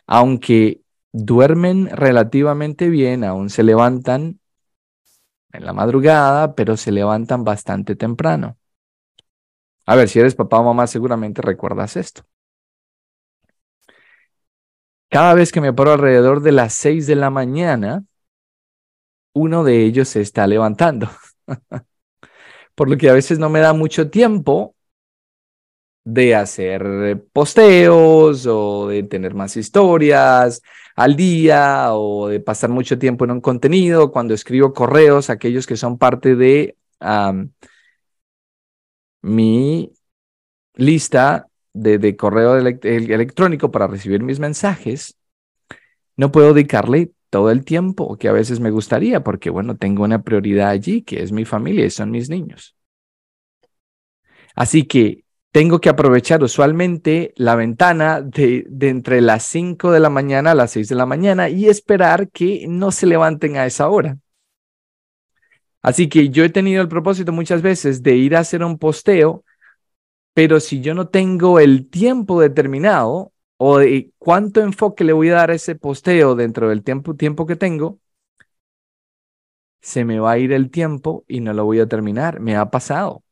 Aunque 0.08 0.82
duermen 1.12 1.88
relativamente 1.90 2.90
bien, 2.90 3.24
aún 3.24 3.50
se 3.50 3.64
levantan 3.64 4.40
en 5.54 5.66
la 5.66 5.74
madrugada, 5.74 6.54
pero 6.56 6.78
se 6.78 6.92
levantan 6.92 7.44
bastante 7.44 7.96
temprano. 7.96 8.58
A 9.88 9.96
ver, 9.96 10.10
si 10.10 10.20
eres 10.20 10.36
papá 10.36 10.60
o 10.60 10.64
mamá, 10.64 10.86
seguramente 10.88 11.42
recuerdas 11.42 11.96
esto. 11.98 12.24
Cada 15.10 15.34
vez 15.34 15.52
que 15.52 15.62
me 15.62 15.74
paro 15.74 15.94
alrededor 15.94 16.42
de 16.42 16.52
las 16.52 16.74
6 16.74 17.08
de 17.08 17.16
la 17.16 17.30
mañana, 17.30 18.04
uno 19.34 19.64
de 19.64 19.84
ellos 19.84 20.10
se 20.10 20.22
está 20.22 20.48
levantando. 20.48 21.10
Por 22.76 22.90
lo 22.90 22.98
que 22.98 23.10
a 23.10 23.14
veces 23.14 23.40
no 23.40 23.50
me 23.50 23.60
da 23.60 23.74
mucho 23.74 24.10
tiempo 24.10 24.76
de 26.04 26.36
hacer 26.36 27.26
posteos 27.34 28.46
o 28.48 28.88
de 28.88 29.04
tener 29.04 29.34
más 29.34 29.58
historias 29.58 30.62
al 30.96 31.16
día 31.16 31.88
o 31.94 32.28
de 32.30 32.40
pasar 32.40 32.70
mucho 32.70 33.00
tiempo 33.00 33.26
en 33.26 33.32
un 33.32 33.42
contenido, 33.42 34.12
cuando 34.12 34.34
escribo 34.34 34.74
correos, 34.74 35.30
aquellos 35.30 35.68
que 35.68 35.78
son 35.78 35.98
parte 35.98 36.36
de 36.36 36.78
mi 39.22 39.92
lista 40.76 41.48
de, 41.74 42.16
correo 42.16 42.56
electrónico 42.58 43.72
para 43.72 43.88
recibir 43.88 44.24
mis 44.24 44.40
mensajes, 44.40 45.18
no 46.16 46.32
puedo 46.32 46.54
dedicarle 46.54 47.12
todo 47.36 47.52
el 47.52 47.66
tiempo 47.66 48.16
que 48.16 48.30
a 48.30 48.32
veces 48.32 48.62
me 48.62 48.72
gustaría, 48.72 49.22
porque 49.22 49.50
bueno, 49.50 49.76
tengo 49.76 50.06
una 50.06 50.24
prioridad 50.24 50.70
allí, 50.70 51.02
que 51.02 51.22
es 51.22 51.34
mi 51.34 51.44
familia 51.44 51.86
y 51.86 51.90
son 51.90 52.10
mis 52.10 52.30
niños. 52.30 52.78
Así 54.56 54.86
que 54.86 55.26
tengo 55.52 55.82
que 55.82 55.90
aprovechar 55.90 56.42
usualmente 56.44 57.34
la 57.36 57.58
ventana 57.58 58.22
de, 58.22 58.66
entre 58.80 59.20
las 59.20 59.44
5 59.44 59.92
de 59.92 60.00
la 60.00 60.10
mañana 60.10 60.52
a 60.52 60.56
las 60.56 60.72
6 60.72 60.88
de 60.88 60.96
la 60.96 61.06
mañana 61.06 61.50
y 61.50 61.68
esperar 61.68 62.30
que 62.30 62.68
no 62.70 62.94
se 62.94 63.06
levanten 63.06 63.58
a 63.58 63.66
esa 63.66 63.90
hora. 63.90 64.18
Así 65.82 66.08
que 66.08 66.30
yo 66.30 66.46
he 66.46 66.50
tenido 66.50 66.82
el 66.82 66.88
propósito 66.88 67.34
muchas 67.34 67.62
veces 67.62 68.02
de 68.02 68.16
ir 68.16 68.38
a 68.38 68.40
hacer 68.40 68.64
un 68.64 68.78
posteo, 68.78 69.44
pero 70.34 70.62
si 70.62 70.80
yo 70.80 70.96
no 70.96 71.10
tengo 71.10 71.60
el 71.60 71.90
tiempo 71.90 72.40
determinado 72.40 73.34
o 73.58 73.80
de 73.80 74.12
cuánto 74.18 74.62
enfoque 74.62 75.04
le 75.04 75.14
voy 75.14 75.30
a 75.30 75.36
dar 75.36 75.52
a 75.52 75.56
ese 75.56 75.76
posteo 75.76 76.36
dentro 76.36 76.70
del 76.70 76.84
tiempo, 76.84 77.16
tiempo 77.16 77.46
que 77.46 77.56
tengo, 77.56 78.00
se 79.82 80.04
me 80.06 80.20
va 80.20 80.32
a 80.32 80.38
ir 80.40 80.52
el 80.54 80.72
tiempo 80.72 81.24
y 81.28 81.42
no 81.42 81.54
lo 81.54 81.66
voy 81.66 81.80
a 81.80 81.88
terminar. 81.88 82.40
Me 82.40 82.56
ha 82.56 82.70
pasado 82.72 83.24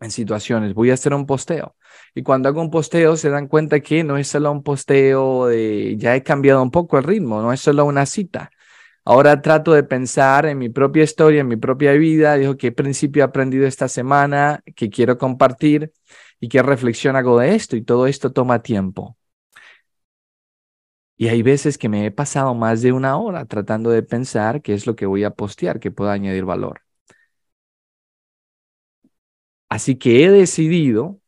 en 0.00 0.10
situaciones, 0.10 0.74
voy 0.74 0.90
a 0.90 0.94
hacer 0.94 1.14
un 1.14 1.26
posteo. 1.26 1.76
Y 2.14 2.22
cuando 2.22 2.48
hago 2.48 2.60
un 2.62 2.70
posteo 2.70 3.16
se 3.16 3.30
dan 3.30 3.48
cuenta 3.48 3.80
que 3.80 4.04
no 4.04 4.18
es 4.18 4.28
solo 4.28 4.52
un 4.52 4.62
posteo 4.62 5.46
de, 5.48 5.96
ya 5.98 6.16
he 6.16 6.22
cambiado 6.22 6.62
un 6.62 6.70
poco 6.70 6.98
el 6.98 7.04
ritmo, 7.04 7.42
no 7.42 7.52
es 7.52 7.60
solo 7.60 7.84
una 7.86 8.06
cita. 8.06 8.50
Ahora 9.04 9.42
trato 9.42 9.72
de 9.72 9.84
pensar 9.84 10.46
en 10.46 10.58
mi 10.58 10.68
propia 10.70 11.04
historia, 11.04 11.40
en 11.42 11.48
mi 11.48 11.56
propia 11.56 11.92
vida, 11.94 12.36
digo 12.36 12.56
qué 12.56 12.72
principio 12.72 13.22
he 13.22 13.24
aprendido 13.26 13.66
esta 13.66 13.88
semana, 13.88 14.62
que 14.76 14.90
quiero 14.90 15.18
compartir 15.18 15.92
y 16.40 16.48
qué 16.48 16.62
reflexión 16.62 17.16
hago 17.16 17.38
de 17.40 17.54
esto 17.54 17.76
y 17.76 17.82
todo 17.82 18.06
esto 18.06 18.32
toma 18.32 18.62
tiempo. 18.62 19.16
Y 21.18 21.28
hay 21.28 21.42
veces 21.42 21.78
que 21.78 21.88
me 21.90 22.06
he 22.06 22.10
pasado 22.12 22.54
más 22.54 22.80
de 22.80 22.92
una 22.92 23.18
hora 23.18 23.44
tratando 23.44 23.90
de 23.90 24.02
pensar 24.02 24.62
qué 24.62 24.72
es 24.74 24.86
lo 24.86 24.96
que 24.96 25.04
voy 25.06 25.24
a 25.24 25.30
postear, 25.30 25.80
que 25.80 25.90
pueda 25.90 26.12
añadir 26.12 26.44
valor. 26.44 26.82
Así 29.68 29.96
que 29.98 30.24
he 30.24 30.30
decidido, 30.30 31.20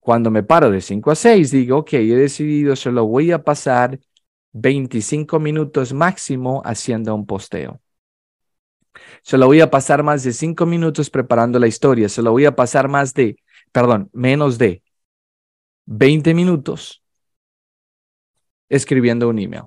cuando 0.00 0.30
me 0.30 0.42
paro 0.42 0.70
de 0.70 0.80
5 0.80 1.10
a 1.10 1.14
6, 1.14 1.50
digo, 1.50 1.78
ok, 1.78 1.94
he 1.94 2.14
decidido, 2.16 2.76
solo 2.76 3.06
voy 3.06 3.32
a 3.32 3.42
pasar 3.42 4.00
25 4.52 5.38
minutos 5.40 5.92
máximo 5.92 6.62
haciendo 6.64 7.14
un 7.14 7.26
posteo. 7.26 7.80
Solo 9.22 9.46
voy 9.46 9.60
a 9.60 9.70
pasar 9.70 10.02
más 10.02 10.22
de 10.24 10.32
5 10.32 10.66
minutos 10.66 11.10
preparando 11.10 11.58
la 11.58 11.66
historia. 11.66 12.08
Solo 12.08 12.30
voy 12.32 12.46
a 12.46 12.56
pasar 12.56 12.88
más 12.88 13.14
de, 13.14 13.36
perdón, 13.72 14.10
menos 14.12 14.58
de 14.58 14.82
20 15.86 16.34
minutos 16.34 17.03
escribiendo 18.68 19.28
un 19.28 19.38
email. 19.38 19.64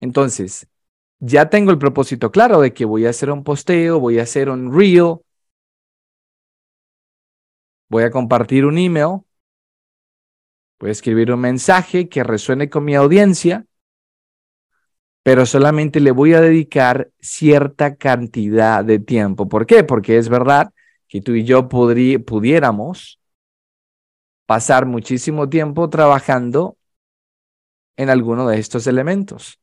Entonces, 0.00 0.66
ya 1.20 1.48
tengo 1.48 1.70
el 1.70 1.78
propósito 1.78 2.32
claro 2.32 2.60
de 2.60 2.72
que 2.74 2.84
voy 2.84 3.06
a 3.06 3.10
hacer 3.10 3.30
un 3.30 3.44
posteo, 3.44 4.00
voy 4.00 4.18
a 4.18 4.24
hacer 4.24 4.50
un 4.50 4.76
reel, 4.76 5.18
voy 7.88 8.02
a 8.02 8.10
compartir 8.10 8.64
un 8.64 8.78
email, 8.78 9.20
voy 10.80 10.88
a 10.88 10.92
escribir 10.92 11.32
un 11.32 11.40
mensaje 11.40 12.08
que 12.08 12.24
resuene 12.24 12.68
con 12.68 12.84
mi 12.84 12.96
audiencia, 12.96 13.64
pero 15.22 15.46
solamente 15.46 16.00
le 16.00 16.10
voy 16.10 16.34
a 16.34 16.40
dedicar 16.40 17.12
cierta 17.20 17.94
cantidad 17.94 18.84
de 18.84 18.98
tiempo. 18.98 19.48
¿Por 19.48 19.66
qué? 19.66 19.84
Porque 19.84 20.18
es 20.18 20.28
verdad 20.28 20.72
que 21.06 21.20
tú 21.20 21.34
y 21.34 21.44
yo 21.44 21.68
pudiéramos 21.68 23.20
pasar 24.52 24.84
muchísimo 24.84 25.48
tiempo 25.48 25.88
trabajando 25.88 26.76
en 27.96 28.10
alguno 28.10 28.46
de 28.46 28.58
estos 28.58 28.86
elementos. 28.86 29.58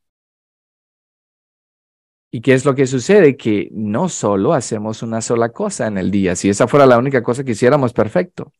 ¿Y 2.31 2.41
qué 2.41 2.53
es 2.55 2.65
lo 2.65 2.74
que 2.74 2.88
sucede? 2.88 3.38
Que 3.38 3.69
no 3.72 4.10
solo 4.10 4.51
hacemos 4.53 5.03
una 5.03 5.22
sola 5.22 5.50
cosa 5.50 5.86
en 5.86 6.00
el 6.00 6.10
día. 6.10 6.36
Si 6.36 6.50
esa 6.50 6.67
fuera 6.67 6.88
la 6.88 6.98
única 6.98 7.22
cosa 7.22 7.43
que 7.43 7.51
hiciéramos, 7.51 7.93
perfecto. 7.93 8.51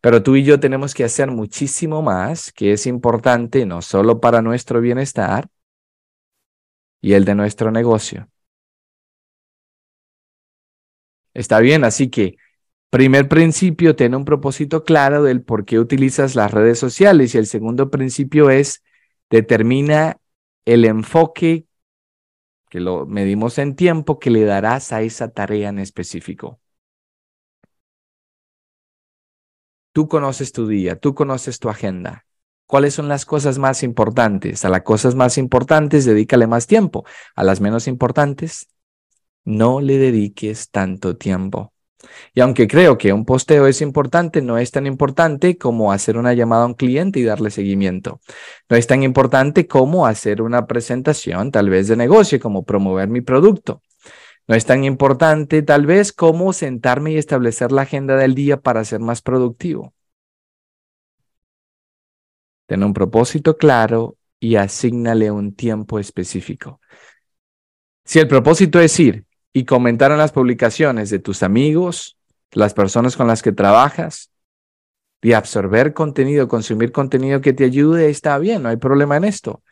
Pero 0.00 0.22
tú 0.22 0.36
y 0.36 0.42
yo 0.42 0.58
tenemos 0.58 0.94
que 0.94 1.04
hacer 1.04 1.30
muchísimo 1.30 2.00
más, 2.00 2.50
que 2.50 2.72
es 2.72 2.86
importante 2.86 3.66
no 3.66 3.82
solo 3.82 4.20
para 4.20 4.40
nuestro 4.40 4.80
bienestar 4.80 5.50
y 7.02 7.12
el 7.12 7.26
de 7.26 7.34
nuestro 7.34 7.70
negocio. 7.70 8.26
Está 11.34 11.60
bien, 11.60 11.84
así 11.84 12.08
que 12.10 12.36
primer 12.90 13.28
principio, 13.28 13.96
tiene 13.96 14.16
un 14.16 14.24
propósito 14.24 14.84
claro 14.84 15.22
del 15.22 15.42
por 15.42 15.64
qué 15.64 15.78
utilizas 15.78 16.34
las 16.34 16.50
redes 16.50 16.78
sociales 16.78 17.34
y 17.34 17.38
el 17.38 17.46
segundo 17.46 17.90
principio 17.90 18.50
es 18.50 18.82
determina 19.30 20.18
el 20.64 20.84
enfoque 20.84 21.66
que 22.70 22.80
lo 22.80 23.06
medimos 23.06 23.58
en 23.58 23.76
tiempo 23.76 24.18
que 24.18 24.30
le 24.30 24.44
darás 24.44 24.92
a 24.92 25.02
esa 25.02 25.28
tarea 25.30 25.70
en 25.70 25.78
específico. 25.78 26.60
Tú 29.92 30.06
conoces 30.08 30.52
tu 30.52 30.66
día, 30.68 30.98
tú 30.98 31.14
conoces 31.14 31.58
tu 31.58 31.68
agenda. 31.68 32.26
¿Cuáles 32.66 32.94
son 32.94 33.08
las 33.08 33.24
cosas 33.24 33.58
más 33.58 33.82
importantes? 33.82 34.64
A 34.64 34.68
las 34.68 34.82
cosas 34.82 35.14
más 35.14 35.38
importantes 35.38 36.04
dedícale 36.04 36.46
más 36.46 36.66
tiempo. 36.66 37.04
A 37.34 37.42
las 37.42 37.60
menos 37.60 37.88
importantes, 37.88 38.68
no 39.44 39.80
le 39.80 39.98
dediques 39.98 40.70
tanto 40.70 41.16
tiempo. 41.16 41.72
Y 42.34 42.40
aunque 42.40 42.68
creo 42.68 42.96
que 42.98 43.12
un 43.12 43.24
posteo 43.24 43.66
es 43.66 43.80
importante, 43.80 44.42
no 44.42 44.58
es 44.58 44.70
tan 44.70 44.86
importante 44.86 45.58
como 45.58 45.92
hacer 45.92 46.16
una 46.16 46.32
llamada 46.32 46.64
a 46.64 46.66
un 46.66 46.74
cliente 46.74 47.20
y 47.20 47.24
darle 47.24 47.50
seguimiento. 47.50 48.20
No 48.68 48.76
es 48.76 48.86
tan 48.86 49.02
importante 49.02 49.66
como 49.66 50.06
hacer 50.06 50.42
una 50.42 50.66
presentación 50.66 51.50
tal 51.50 51.70
vez 51.70 51.88
de 51.88 51.96
negocio, 51.96 52.40
como 52.40 52.64
promover 52.64 53.08
mi 53.08 53.20
producto. 53.20 53.82
No 54.46 54.54
es 54.54 54.64
tan 54.64 54.84
importante 54.84 55.62
tal 55.62 55.86
vez 55.86 56.12
como 56.12 56.52
sentarme 56.52 57.12
y 57.12 57.18
establecer 57.18 57.72
la 57.72 57.82
agenda 57.82 58.16
del 58.16 58.34
día 58.34 58.60
para 58.60 58.84
ser 58.84 59.00
más 59.00 59.20
productivo. 59.20 59.92
Ten 62.66 62.84
un 62.84 62.94
propósito 62.94 63.56
claro 63.56 64.16
y 64.40 64.56
asígnale 64.56 65.30
un 65.30 65.54
tiempo 65.54 65.98
específico. 65.98 66.80
Si 68.04 68.18
el 68.18 68.28
propósito 68.28 68.80
es 68.80 68.98
ir 69.00 69.27
y 69.52 69.64
comentar 69.64 70.12
en 70.12 70.18
las 70.18 70.32
publicaciones 70.32 71.10
de 71.10 71.18
tus 71.18 71.42
amigos, 71.42 72.16
las 72.52 72.74
personas 72.74 73.16
con 73.16 73.26
las 73.26 73.42
que 73.42 73.52
trabajas, 73.52 74.30
y 75.20 75.32
absorber 75.32 75.94
contenido, 75.94 76.48
consumir 76.48 76.92
contenido 76.92 77.40
que 77.40 77.52
te 77.52 77.64
ayude, 77.64 78.08
está 78.08 78.38
bien, 78.38 78.62
no 78.62 78.68
hay 78.68 78.76
problema 78.76 79.16
en 79.16 79.24
esto. 79.24 79.62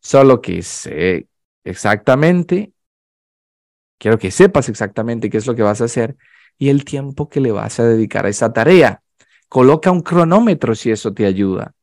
Solo 0.00 0.40
que 0.40 0.62
sé 0.62 1.26
exactamente, 1.62 2.72
quiero 3.98 4.18
que 4.18 4.30
sepas 4.30 4.68
exactamente 4.68 5.30
qué 5.30 5.38
es 5.38 5.46
lo 5.46 5.54
que 5.54 5.62
vas 5.62 5.80
a 5.80 5.84
hacer 5.84 6.16
y 6.58 6.68
el 6.68 6.84
tiempo 6.84 7.28
que 7.28 7.40
le 7.40 7.52
vas 7.52 7.80
a 7.80 7.84
dedicar 7.84 8.26
a 8.26 8.28
esa 8.28 8.52
tarea. 8.52 9.02
Coloca 9.48 9.90
un 9.90 10.00
cronómetro 10.00 10.74
si 10.74 10.90
eso 10.90 11.12
te 11.12 11.26
ayuda. 11.26 11.74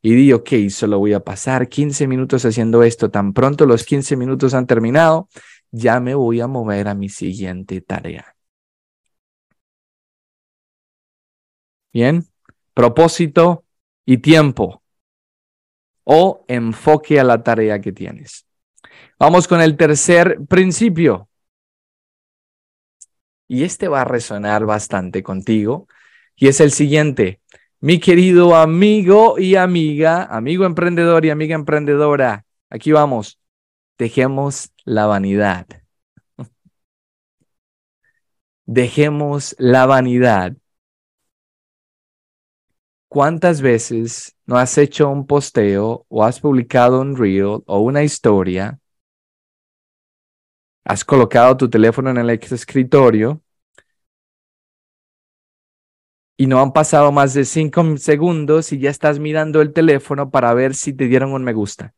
Y 0.00 0.14
di, 0.14 0.32
ok, 0.32 0.50
solo 0.70 1.00
voy 1.00 1.12
a 1.12 1.20
pasar 1.20 1.68
15 1.68 2.06
minutos 2.06 2.44
haciendo 2.44 2.84
esto. 2.84 3.10
Tan 3.10 3.32
pronto 3.32 3.66
los 3.66 3.84
15 3.84 4.16
minutos 4.16 4.54
han 4.54 4.66
terminado, 4.66 5.28
ya 5.70 6.00
me 6.00 6.14
voy 6.14 6.40
a 6.40 6.46
mover 6.46 6.88
a 6.88 6.94
mi 6.94 7.08
siguiente 7.08 7.80
tarea. 7.80 8.36
Bien, 11.92 12.24
propósito 12.74 13.64
y 14.04 14.18
tiempo 14.18 14.82
o 16.04 16.44
enfoque 16.48 17.20
a 17.20 17.24
la 17.24 17.42
tarea 17.42 17.80
que 17.80 17.92
tienes. 17.92 18.46
Vamos 19.18 19.48
con 19.48 19.60
el 19.60 19.76
tercer 19.76 20.38
principio. 20.48 21.28
Y 23.48 23.64
este 23.64 23.88
va 23.88 24.02
a 24.02 24.04
resonar 24.04 24.64
bastante 24.64 25.22
contigo. 25.22 25.88
Y 26.36 26.48
es 26.48 26.60
el 26.60 26.70
siguiente. 26.70 27.40
Mi 27.80 27.98
querido 27.98 28.56
amigo 28.56 29.38
y 29.38 29.56
amiga, 29.56 30.24
amigo 30.24 30.64
emprendedor 30.64 31.24
y 31.24 31.30
amiga 31.30 31.54
emprendedora, 31.54 32.44
aquí 32.70 32.92
vamos. 32.92 33.38
Dejemos 33.98 34.72
la 34.84 35.06
vanidad. 35.06 35.66
Dejemos 38.66 39.56
la 39.58 39.86
vanidad. 39.86 40.56
¿Cuántas 43.08 43.60
veces 43.62 44.36
no 44.46 44.56
has 44.58 44.76
hecho 44.78 45.08
un 45.10 45.26
posteo 45.26 46.06
o 46.08 46.24
has 46.24 46.40
publicado 46.40 47.00
un 47.00 47.16
reel 47.16 47.62
o 47.66 47.80
una 47.80 48.02
historia? 48.04 48.78
Has 50.84 51.04
colocado 51.04 51.56
tu 51.56 51.70
teléfono 51.70 52.10
en 52.10 52.18
el 52.18 52.30
escritorio 52.30 53.42
y 56.36 56.46
no 56.46 56.60
han 56.60 56.72
pasado 56.72 57.12
más 57.12 57.34
de 57.34 57.44
cinco 57.44 57.96
segundos 57.98 58.72
y 58.72 58.78
ya 58.78 58.90
estás 58.90 59.18
mirando 59.18 59.60
el 59.60 59.72
teléfono 59.72 60.30
para 60.30 60.54
ver 60.54 60.74
si 60.74 60.92
te 60.92 61.06
dieron 61.06 61.32
un 61.32 61.44
me 61.44 61.52
gusta 61.52 61.94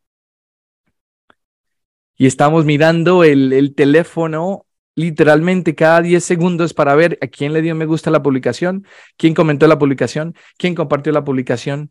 y 2.20 2.26
estamos 2.26 2.66
mirando 2.66 3.24
el, 3.24 3.74
teléfono 3.74 4.66
literalmente 4.94 5.74
cada 5.74 6.02
10 6.02 6.22
segundos 6.22 6.74
para 6.74 6.94
ver 6.94 7.18
a 7.22 7.28
quién 7.28 7.54
le 7.54 7.62
dio 7.62 7.74
me 7.74 7.87
gusta 7.87 8.11
la 8.11 8.22
publicación, 8.22 8.87
quién 9.16 9.33
comentó 9.33 9.66
la 9.66 9.78
publicación, 9.78 10.35
quién 10.59 10.74
compartió 10.74 11.12
la 11.12 11.24
publicación. 11.24 11.90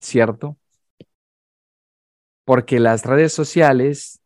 ¿Cierto? 0.00 0.56
Porque 2.44 2.78
las 2.78 3.04
redes 3.04 3.32
sociales, 3.32 4.20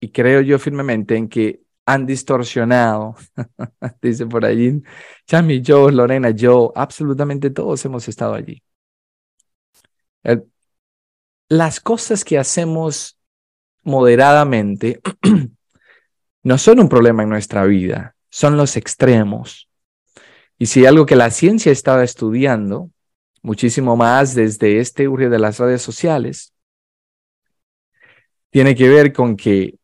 y 0.00 0.10
creo 0.10 0.42
yo 0.42 0.58
firmemente 0.58 1.16
en 1.16 1.28
que 1.28 1.62
han 1.86 2.04
distorsionado, 2.04 3.16
dice 4.02 4.26
por 4.26 4.44
allí, 4.44 4.82
Chami, 5.26 5.62
yo, 5.62 5.90
Lorena, 5.90 6.30
yo, 6.30 6.72
absolutamente 6.76 7.50
todos 7.50 7.82
hemos 7.86 8.08
estado 8.08 8.34
allí. 8.34 8.62
El, 10.22 10.50
las 11.50 11.80
cosas 11.80 12.24
que 12.24 12.38
hacemos 12.38 13.18
moderadamente 13.82 15.00
no 16.44 16.58
son 16.58 16.78
un 16.78 16.88
problema 16.88 17.24
en 17.24 17.28
nuestra 17.28 17.64
vida, 17.64 18.14
son 18.30 18.56
los 18.56 18.76
extremos. 18.76 19.68
Y 20.58 20.66
si 20.66 20.86
algo 20.86 21.06
que 21.06 21.16
la 21.16 21.30
ciencia 21.30 21.72
estaba 21.72 22.04
estudiando, 22.04 22.90
muchísimo 23.42 23.96
más 23.96 24.36
desde 24.36 24.78
este 24.78 25.08
urge 25.08 25.28
de 25.28 25.40
las 25.40 25.58
redes 25.58 25.82
sociales, 25.82 26.54
tiene 28.50 28.76
que 28.76 28.88
ver 28.88 29.12
con 29.12 29.36
que 29.36 29.76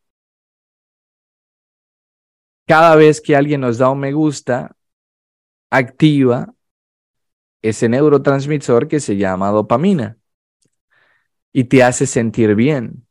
cada 2.64 2.94
vez 2.94 3.20
que 3.20 3.34
alguien 3.34 3.60
nos 3.62 3.78
da 3.78 3.90
un 3.90 3.98
me 3.98 4.12
gusta, 4.12 4.76
activa 5.70 6.54
ese 7.60 7.88
neurotransmisor 7.88 8.86
que 8.86 9.00
se 9.00 9.16
llama 9.16 9.50
dopamina 9.50 10.16
y 11.56 11.64
te 11.64 11.82
hace 11.82 12.06
sentir 12.06 12.54
bien. 12.54 13.06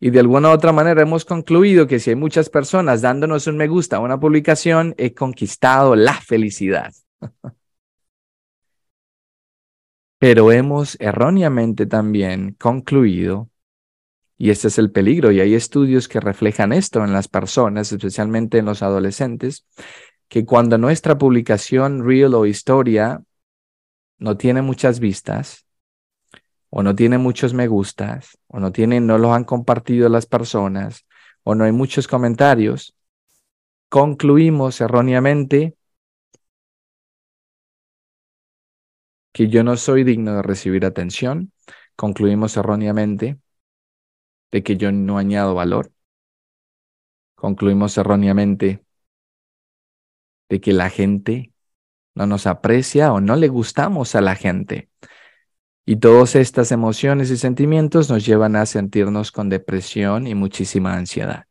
Y 0.00 0.08
de 0.08 0.20
alguna 0.20 0.48
u 0.48 0.52
otra 0.52 0.72
manera 0.72 1.02
hemos 1.02 1.26
concluido 1.26 1.86
que 1.86 2.00
si 2.00 2.08
hay 2.08 2.16
muchas 2.16 2.48
personas 2.48 3.02
dándonos 3.02 3.46
un 3.46 3.58
me 3.58 3.68
gusta 3.68 3.96
a 3.96 4.00
una 4.00 4.18
publicación, 4.18 4.94
he 4.96 5.12
conquistado 5.12 5.94
la 5.96 6.14
felicidad. 6.14 6.94
Pero 10.18 10.50
hemos 10.50 10.96
erróneamente 10.98 11.84
también 11.84 12.56
concluido, 12.58 13.50
y 14.38 14.48
este 14.48 14.68
es 14.68 14.78
el 14.78 14.90
peligro, 14.90 15.30
y 15.30 15.40
hay 15.40 15.54
estudios 15.54 16.08
que 16.08 16.20
reflejan 16.20 16.72
esto 16.72 17.04
en 17.04 17.12
las 17.12 17.28
personas, 17.28 17.92
especialmente 17.92 18.56
en 18.56 18.64
los 18.64 18.82
adolescentes, 18.82 19.66
que 20.26 20.46
cuando 20.46 20.78
nuestra 20.78 21.18
publicación, 21.18 22.02
reel 22.02 22.32
o 22.32 22.46
historia, 22.46 23.22
no 24.16 24.38
tiene 24.38 24.62
muchas 24.62 25.00
vistas, 25.00 25.66
o 26.74 26.82
no 26.82 26.94
tiene 26.94 27.18
muchos 27.18 27.52
me 27.52 27.68
gustas, 27.68 28.38
o 28.46 28.58
no 28.58 28.72
tienen, 28.72 29.06
no 29.06 29.18
los 29.18 29.32
han 29.32 29.44
compartido 29.44 30.08
las 30.08 30.24
personas, 30.24 31.04
o 31.44 31.54
no 31.54 31.64
hay 31.64 31.72
muchos 31.72 32.08
comentarios, 32.08 32.96
concluimos 33.90 34.80
erróneamente 34.80 35.76
que 39.32 39.48
yo 39.48 39.64
no 39.64 39.76
soy 39.76 40.02
digno 40.02 40.34
de 40.36 40.42
recibir 40.42 40.86
atención, 40.86 41.52
concluimos 41.94 42.56
erróneamente 42.56 43.38
de 44.50 44.62
que 44.62 44.78
yo 44.78 44.92
no 44.92 45.18
añado 45.18 45.54
valor, 45.54 45.92
concluimos 47.34 47.98
erróneamente 47.98 48.82
de 50.48 50.60
que 50.62 50.72
la 50.72 50.88
gente 50.88 51.52
no 52.14 52.26
nos 52.26 52.46
aprecia 52.46 53.12
o 53.12 53.20
no 53.20 53.36
le 53.36 53.48
gustamos 53.48 54.14
a 54.14 54.22
la 54.22 54.36
gente. 54.36 54.88
Y 55.84 55.96
todas 55.96 56.36
estas 56.36 56.70
emociones 56.70 57.30
y 57.30 57.36
sentimientos 57.36 58.08
nos 58.08 58.24
llevan 58.24 58.54
a 58.56 58.66
sentirnos 58.66 59.32
con 59.32 59.48
depresión 59.48 60.26
y 60.26 60.34
muchísima 60.34 60.94
ansiedad. 60.94 61.44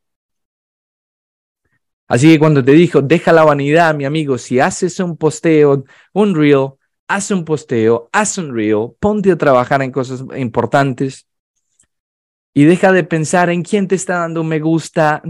Así 2.07 2.27
que 2.27 2.39
cuando 2.39 2.63
te 2.63 2.73
dijo, 2.73 3.01
deja 3.01 3.31
la 3.31 3.45
vanidad, 3.45 3.95
mi 3.95 4.05
amigo, 4.05 4.37
si 4.37 4.59
haces 4.59 4.99
un 4.99 5.15
posteo, 5.17 5.85
un 6.13 6.35
reel, 6.35 6.71
haz 7.07 7.31
un 7.31 7.45
posteo, 7.45 8.09
haz 8.11 8.37
un 8.37 8.53
reel, 8.53 8.89
ponte 8.99 9.31
a 9.31 9.37
trabajar 9.37 9.81
en 9.81 9.91
cosas 9.91 10.23
importantes. 10.35 11.27
Y 12.53 12.65
deja 12.65 12.91
de 12.91 13.05
pensar 13.05 13.49
en 13.49 13.63
quién 13.63 13.87
te 13.87 13.95
está 13.95 14.19
dando 14.19 14.41
un 14.41 14.47
me 14.47 14.59
gusta, 14.59 15.21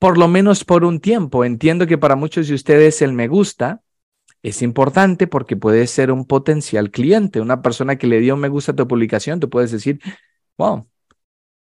por 0.00 0.18
lo 0.18 0.26
menos 0.26 0.64
por 0.64 0.84
un 0.84 1.00
tiempo. 1.00 1.44
Entiendo 1.44 1.86
que 1.86 1.98
para 1.98 2.16
muchos 2.16 2.48
de 2.48 2.54
ustedes 2.54 3.00
el 3.00 3.12
me 3.12 3.28
gusta 3.28 3.80
es 4.42 4.62
importante 4.62 5.26
porque 5.26 5.56
puede 5.56 5.86
ser 5.86 6.12
un 6.12 6.24
potencial 6.26 6.90
cliente, 6.90 7.40
una 7.40 7.62
persona 7.62 7.96
que 7.96 8.06
le 8.06 8.20
dio 8.20 8.34
un 8.34 8.40
me 8.40 8.48
gusta 8.48 8.72
a 8.72 8.76
tu 8.76 8.86
publicación, 8.86 9.40
tú 9.40 9.50
puedes 9.50 9.72
decir, 9.72 10.00
wow, 10.56 10.88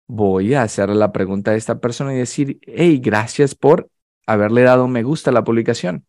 voy 0.08 0.54
a 0.54 0.64
hacer 0.64 0.90
la 0.90 1.12
pregunta 1.12 1.52
a 1.52 1.56
esta 1.56 1.80
persona 1.80 2.14
y 2.14 2.18
decir, 2.18 2.60
hey, 2.64 3.00
gracias 3.04 3.56
por 3.56 3.90
haberle 4.26 4.64
dado 4.64 4.86
un 4.86 4.92
me 4.92 5.04
gusta 5.04 5.32
a 5.32 5.34
la 5.34 5.44
publicación. 5.44 6.06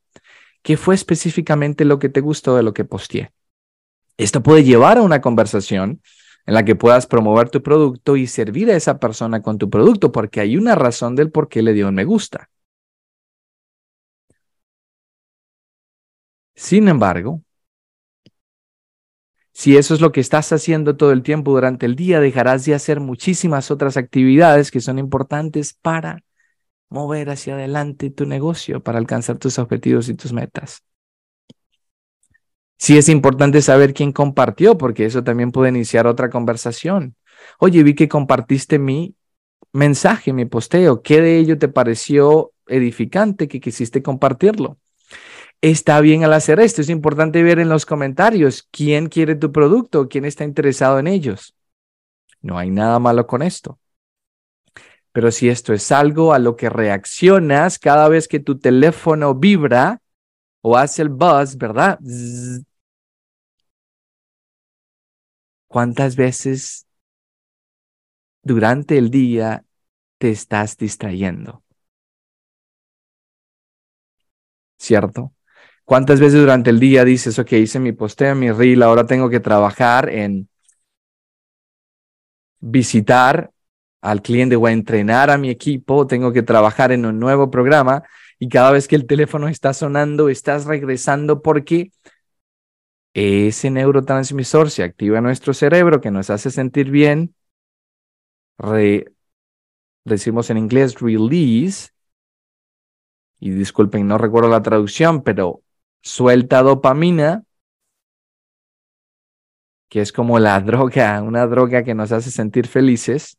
¿Qué 0.62 0.76
fue 0.76 0.94
específicamente 0.94 1.84
lo 1.84 1.98
que 1.98 2.08
te 2.08 2.20
gustó 2.20 2.56
de 2.56 2.62
lo 2.62 2.72
que 2.72 2.84
posteé? 2.84 3.32
Esto 4.16 4.42
puede 4.42 4.64
llevar 4.64 4.98
a 4.98 5.02
una 5.02 5.20
conversación 5.20 6.00
en 6.46 6.54
la 6.54 6.64
que 6.64 6.76
puedas 6.76 7.06
promover 7.06 7.50
tu 7.50 7.62
producto 7.62 8.16
y 8.16 8.26
servir 8.26 8.70
a 8.70 8.76
esa 8.76 8.98
persona 8.98 9.42
con 9.42 9.58
tu 9.58 9.70
producto 9.70 10.12
porque 10.12 10.40
hay 10.40 10.56
una 10.56 10.74
razón 10.74 11.16
del 11.16 11.30
por 11.30 11.48
qué 11.48 11.62
le 11.62 11.72
dio 11.72 11.88
un 11.88 11.94
me 11.94 12.04
gusta. 12.04 12.50
Sin 16.54 16.88
embargo, 16.88 17.42
si 19.52 19.76
eso 19.76 19.94
es 19.94 20.00
lo 20.00 20.12
que 20.12 20.20
estás 20.20 20.52
haciendo 20.52 20.96
todo 20.96 21.12
el 21.12 21.22
tiempo 21.22 21.52
durante 21.52 21.86
el 21.86 21.94
día, 21.94 22.20
dejarás 22.20 22.64
de 22.64 22.74
hacer 22.74 23.00
muchísimas 23.00 23.70
otras 23.70 23.96
actividades 23.96 24.70
que 24.70 24.80
son 24.80 24.98
importantes 24.98 25.74
para 25.74 26.24
mover 26.88 27.30
hacia 27.30 27.54
adelante 27.54 28.10
tu 28.10 28.26
negocio, 28.26 28.82
para 28.82 28.98
alcanzar 28.98 29.38
tus 29.38 29.58
objetivos 29.58 30.08
y 30.08 30.14
tus 30.14 30.32
metas. 30.32 30.82
Sí 32.78 32.98
es 32.98 33.08
importante 33.08 33.62
saber 33.62 33.94
quién 33.94 34.12
compartió, 34.12 34.76
porque 34.76 35.06
eso 35.06 35.22
también 35.22 35.52
puede 35.52 35.70
iniciar 35.70 36.06
otra 36.06 36.30
conversación. 36.30 37.14
Oye, 37.58 37.82
vi 37.84 37.94
que 37.94 38.08
compartiste 38.08 38.78
mi 38.78 39.14
mensaje, 39.72 40.32
mi 40.32 40.46
posteo. 40.46 41.02
¿Qué 41.02 41.20
de 41.20 41.38
ello 41.38 41.58
te 41.58 41.68
pareció 41.68 42.52
edificante 42.66 43.48
que 43.48 43.60
quisiste 43.60 44.02
compartirlo? 44.02 44.78
Está 45.62 46.00
bien 46.00 46.24
al 46.24 46.32
hacer 46.32 46.58
esto. 46.58 46.80
Es 46.80 46.90
importante 46.90 47.42
ver 47.44 47.60
en 47.60 47.68
los 47.68 47.86
comentarios 47.86 48.68
quién 48.72 49.08
quiere 49.08 49.36
tu 49.36 49.52
producto, 49.52 50.08
quién 50.08 50.24
está 50.24 50.42
interesado 50.42 50.98
en 50.98 51.06
ellos. 51.06 51.54
No 52.40 52.58
hay 52.58 52.70
nada 52.70 52.98
malo 52.98 53.28
con 53.28 53.42
esto. 53.42 53.78
Pero 55.12 55.30
si 55.30 55.48
esto 55.48 55.72
es 55.72 55.92
algo 55.92 56.32
a 56.32 56.40
lo 56.40 56.56
que 56.56 56.68
reaccionas 56.68 57.78
cada 57.78 58.08
vez 58.08 58.26
que 58.26 58.40
tu 58.40 58.58
teléfono 58.58 59.36
vibra 59.36 60.00
o 60.62 60.76
hace 60.76 61.02
el 61.02 61.10
buzz, 61.10 61.56
¿verdad? 61.56 62.00
¿Cuántas 65.68 66.16
veces 66.16 66.86
durante 68.42 68.98
el 68.98 69.10
día 69.10 69.64
te 70.18 70.30
estás 70.30 70.76
distrayendo? 70.76 71.62
¿Cierto? 74.76 75.32
¿Cuántas 75.84 76.20
veces 76.20 76.40
durante 76.40 76.70
el 76.70 76.80
día 76.80 77.04
dices, 77.04 77.38
ok, 77.38 77.52
hice 77.52 77.78
mi 77.80 77.92
posteo, 77.92 78.34
mi 78.34 78.50
reel, 78.50 78.82
ahora 78.82 79.06
tengo 79.06 79.28
que 79.28 79.40
trabajar 79.40 80.08
en 80.08 80.48
visitar 82.60 83.50
al 84.00 84.22
cliente 84.22 84.56
o 84.56 84.66
a 84.66 84.72
entrenar 84.72 85.30
a 85.30 85.38
mi 85.38 85.50
equipo, 85.50 86.06
tengo 86.06 86.32
que 86.32 86.42
trabajar 86.42 86.92
en 86.92 87.06
un 87.06 87.18
nuevo 87.20 87.50
programa 87.50 88.02
y 88.38 88.48
cada 88.48 88.72
vez 88.72 88.88
que 88.88 88.96
el 88.96 89.06
teléfono 89.06 89.48
está 89.48 89.72
sonando, 89.74 90.28
estás 90.28 90.64
regresando 90.64 91.42
porque 91.42 91.92
ese 93.14 93.70
neurotransmisor 93.70 94.70
se 94.70 94.82
activa 94.82 95.18
en 95.18 95.24
nuestro 95.24 95.54
cerebro 95.54 96.00
que 96.00 96.10
nos 96.10 96.30
hace 96.30 96.50
sentir 96.50 96.90
bien. 96.90 97.34
decimos 100.04 100.50
en 100.50 100.58
inglés 100.58 101.00
release. 101.00 101.90
Y 103.38 103.50
disculpen, 103.50 104.06
no 104.06 104.18
recuerdo 104.18 104.48
la 104.48 104.62
traducción, 104.62 105.22
pero 105.22 105.62
suelta 106.02 106.62
dopamina, 106.62 107.44
que 109.88 110.00
es 110.00 110.12
como 110.12 110.38
la 110.38 110.60
droga, 110.62 111.22
una 111.22 111.46
droga 111.46 111.84
que 111.84 111.94
nos 111.94 112.12
hace 112.12 112.30
sentir 112.30 112.66
felices, 112.66 113.38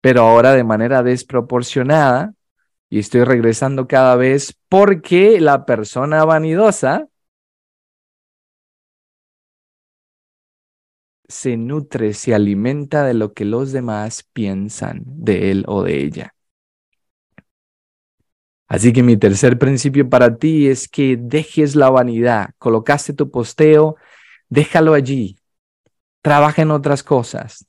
pero 0.00 0.22
ahora 0.22 0.52
de 0.52 0.64
manera 0.64 1.02
desproporcionada. 1.02 2.34
Y 2.90 2.98
estoy 2.98 3.24
regresando 3.24 3.86
cada 3.88 4.16
vez 4.16 4.54
porque 4.68 5.40
la 5.40 5.64
persona 5.64 6.26
vanidosa 6.26 7.08
se 11.32 11.56
nutre, 11.56 12.12
se 12.14 12.34
alimenta 12.34 13.04
de 13.04 13.14
lo 13.14 13.32
que 13.32 13.44
los 13.44 13.72
demás 13.72 14.24
piensan 14.32 15.02
de 15.06 15.50
él 15.50 15.64
o 15.66 15.82
de 15.82 16.04
ella. 16.04 16.34
Así 18.72 18.94
que 18.94 19.02
mi 19.02 19.18
tercer 19.18 19.58
principio 19.58 20.08
para 20.08 20.38
ti 20.38 20.66
es 20.66 20.88
que 20.88 21.18
dejes 21.18 21.76
la 21.76 21.90
vanidad. 21.90 22.54
Colocaste 22.56 23.12
tu 23.12 23.30
posteo, 23.30 23.96
déjalo 24.48 24.94
allí. 24.94 25.36
Trabaja 26.22 26.62
en 26.62 26.70
otras 26.70 27.02
cosas. 27.02 27.66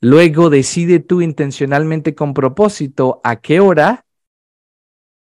Luego 0.00 0.50
decide 0.50 0.98
tú 0.98 1.22
intencionalmente 1.22 2.16
con 2.16 2.34
propósito 2.34 3.20
a 3.22 3.36
qué 3.36 3.60
hora 3.60 4.04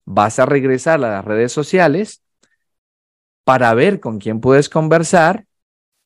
vas 0.06 0.40
a 0.40 0.46
regresar 0.46 0.94
a 0.94 1.08
las 1.08 1.24
redes 1.24 1.52
sociales 1.52 2.24
para 3.44 3.72
ver 3.74 4.00
con 4.00 4.18
quién 4.18 4.40
puedes 4.40 4.68
conversar 4.68 5.44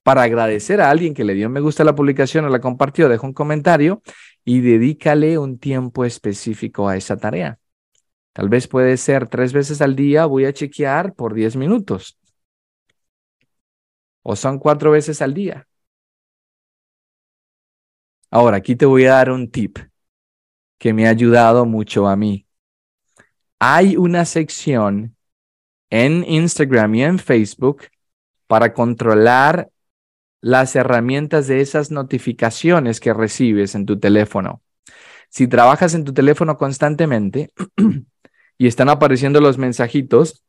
para 0.02 0.24
agradecer 0.24 0.82
a 0.82 0.90
alguien 0.90 1.14
que 1.14 1.24
le 1.24 1.32
dio 1.32 1.48
me 1.48 1.60
gusta 1.60 1.84
a 1.84 1.86
la 1.86 1.94
publicación 1.94 2.44
o 2.44 2.50
la 2.50 2.60
compartió, 2.60 3.08
deja 3.08 3.26
un 3.26 3.32
comentario 3.32 4.02
y 4.44 4.60
dedícale 4.60 5.38
un 5.38 5.58
tiempo 5.58 6.04
específico 6.04 6.86
a 6.86 6.98
esa 6.98 7.16
tarea. 7.16 7.58
Tal 8.38 8.48
vez 8.48 8.68
puede 8.68 8.96
ser 8.98 9.26
tres 9.26 9.52
veces 9.52 9.82
al 9.82 9.96
día 9.96 10.24
voy 10.24 10.44
a 10.44 10.52
chequear 10.52 11.12
por 11.12 11.34
10 11.34 11.56
minutos. 11.56 12.20
O 14.22 14.36
son 14.36 14.60
cuatro 14.60 14.92
veces 14.92 15.20
al 15.22 15.34
día. 15.34 15.66
Ahora, 18.30 18.58
aquí 18.58 18.76
te 18.76 18.86
voy 18.86 19.06
a 19.06 19.14
dar 19.14 19.32
un 19.32 19.50
tip 19.50 19.78
que 20.78 20.92
me 20.92 21.08
ha 21.08 21.10
ayudado 21.10 21.66
mucho 21.66 22.06
a 22.06 22.14
mí. 22.14 22.46
Hay 23.58 23.96
una 23.96 24.24
sección 24.24 25.16
en 25.90 26.22
Instagram 26.22 26.94
y 26.94 27.02
en 27.02 27.18
Facebook 27.18 27.86
para 28.46 28.72
controlar 28.72 29.68
las 30.40 30.76
herramientas 30.76 31.48
de 31.48 31.60
esas 31.60 31.90
notificaciones 31.90 33.00
que 33.00 33.12
recibes 33.12 33.74
en 33.74 33.84
tu 33.84 33.98
teléfono. 33.98 34.62
Si 35.28 35.48
trabajas 35.48 35.94
en 35.94 36.04
tu 36.04 36.14
teléfono 36.14 36.56
constantemente 36.56 37.52
y 38.58 38.66
están 38.66 38.88
apareciendo 38.88 39.40
los 39.40 39.56
mensajitos, 39.56 40.44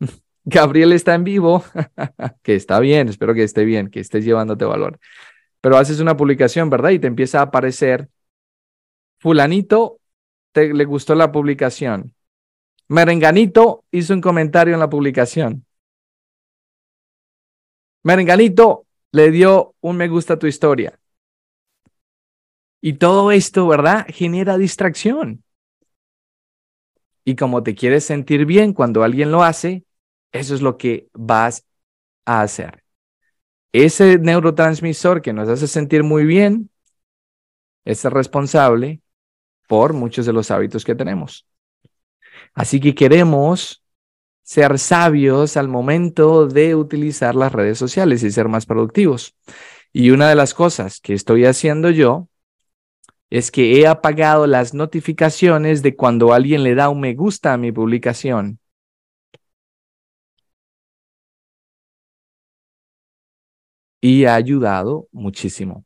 Gabriel 0.44 0.92
está 0.92 1.14
en 1.14 1.24
vivo, 1.24 1.64
que 2.42 2.54
está 2.54 2.78
bien, 2.78 3.08
espero 3.08 3.34
que 3.34 3.42
esté 3.42 3.64
bien, 3.64 3.90
que 3.90 4.00
estés 4.00 4.24
llevándote 4.24 4.64
valor. 4.64 5.00
Pero 5.60 5.78
haces 5.78 5.98
una 5.98 6.16
publicación, 6.16 6.70
¿verdad? 6.70 6.90
Y 6.90 6.98
te 6.98 7.08
empieza 7.08 7.40
a 7.40 7.44
aparecer, 7.44 8.08
fulanito, 9.18 9.98
te, 10.52 10.72
le 10.72 10.84
gustó 10.84 11.14
la 11.14 11.32
publicación. 11.32 12.14
Merenganito 12.88 13.84
hizo 13.90 14.14
un 14.14 14.20
comentario 14.20 14.74
en 14.74 14.80
la 14.80 14.88
publicación. 14.88 15.66
Merenganito 18.04 18.86
le 19.10 19.30
dio 19.32 19.74
un 19.80 19.96
me 19.96 20.06
gusta 20.06 20.34
a 20.34 20.38
tu 20.38 20.46
historia. 20.46 20.96
Y 22.80 22.92
todo 22.92 23.32
esto, 23.32 23.66
¿verdad? 23.66 24.06
Genera 24.08 24.56
distracción. 24.58 25.42
Y 27.28 27.34
como 27.34 27.64
te 27.64 27.74
quieres 27.74 28.04
sentir 28.04 28.46
bien 28.46 28.72
cuando 28.72 29.02
alguien 29.02 29.32
lo 29.32 29.42
hace, 29.42 29.84
eso 30.30 30.54
es 30.54 30.62
lo 30.62 30.76
que 30.76 31.08
vas 31.12 31.66
a 32.24 32.42
hacer. 32.42 32.84
Ese 33.72 34.18
neurotransmisor 34.18 35.22
que 35.22 35.32
nos 35.32 35.48
hace 35.48 35.66
sentir 35.66 36.04
muy 36.04 36.24
bien 36.24 36.70
es 37.84 38.04
responsable 38.04 39.00
por 39.66 39.92
muchos 39.92 40.24
de 40.24 40.32
los 40.32 40.52
hábitos 40.52 40.84
que 40.84 40.94
tenemos. 40.94 41.48
Así 42.54 42.78
que 42.78 42.94
queremos 42.94 43.82
ser 44.44 44.78
sabios 44.78 45.56
al 45.56 45.66
momento 45.66 46.46
de 46.46 46.76
utilizar 46.76 47.34
las 47.34 47.50
redes 47.50 47.76
sociales 47.76 48.22
y 48.22 48.30
ser 48.30 48.46
más 48.46 48.66
productivos. 48.66 49.34
Y 49.92 50.10
una 50.10 50.28
de 50.28 50.36
las 50.36 50.54
cosas 50.54 51.00
que 51.00 51.12
estoy 51.12 51.44
haciendo 51.44 51.90
yo 51.90 52.28
es 53.30 53.50
que 53.50 53.80
he 53.80 53.86
apagado 53.86 54.46
las 54.46 54.74
notificaciones 54.74 55.82
de 55.82 55.96
cuando 55.96 56.32
alguien 56.32 56.62
le 56.62 56.74
da 56.74 56.88
un 56.88 57.00
me 57.00 57.14
gusta 57.14 57.52
a 57.52 57.58
mi 57.58 57.72
publicación. 57.72 58.60
Y 64.00 64.24
ha 64.24 64.34
ayudado 64.34 65.08
muchísimo. 65.12 65.84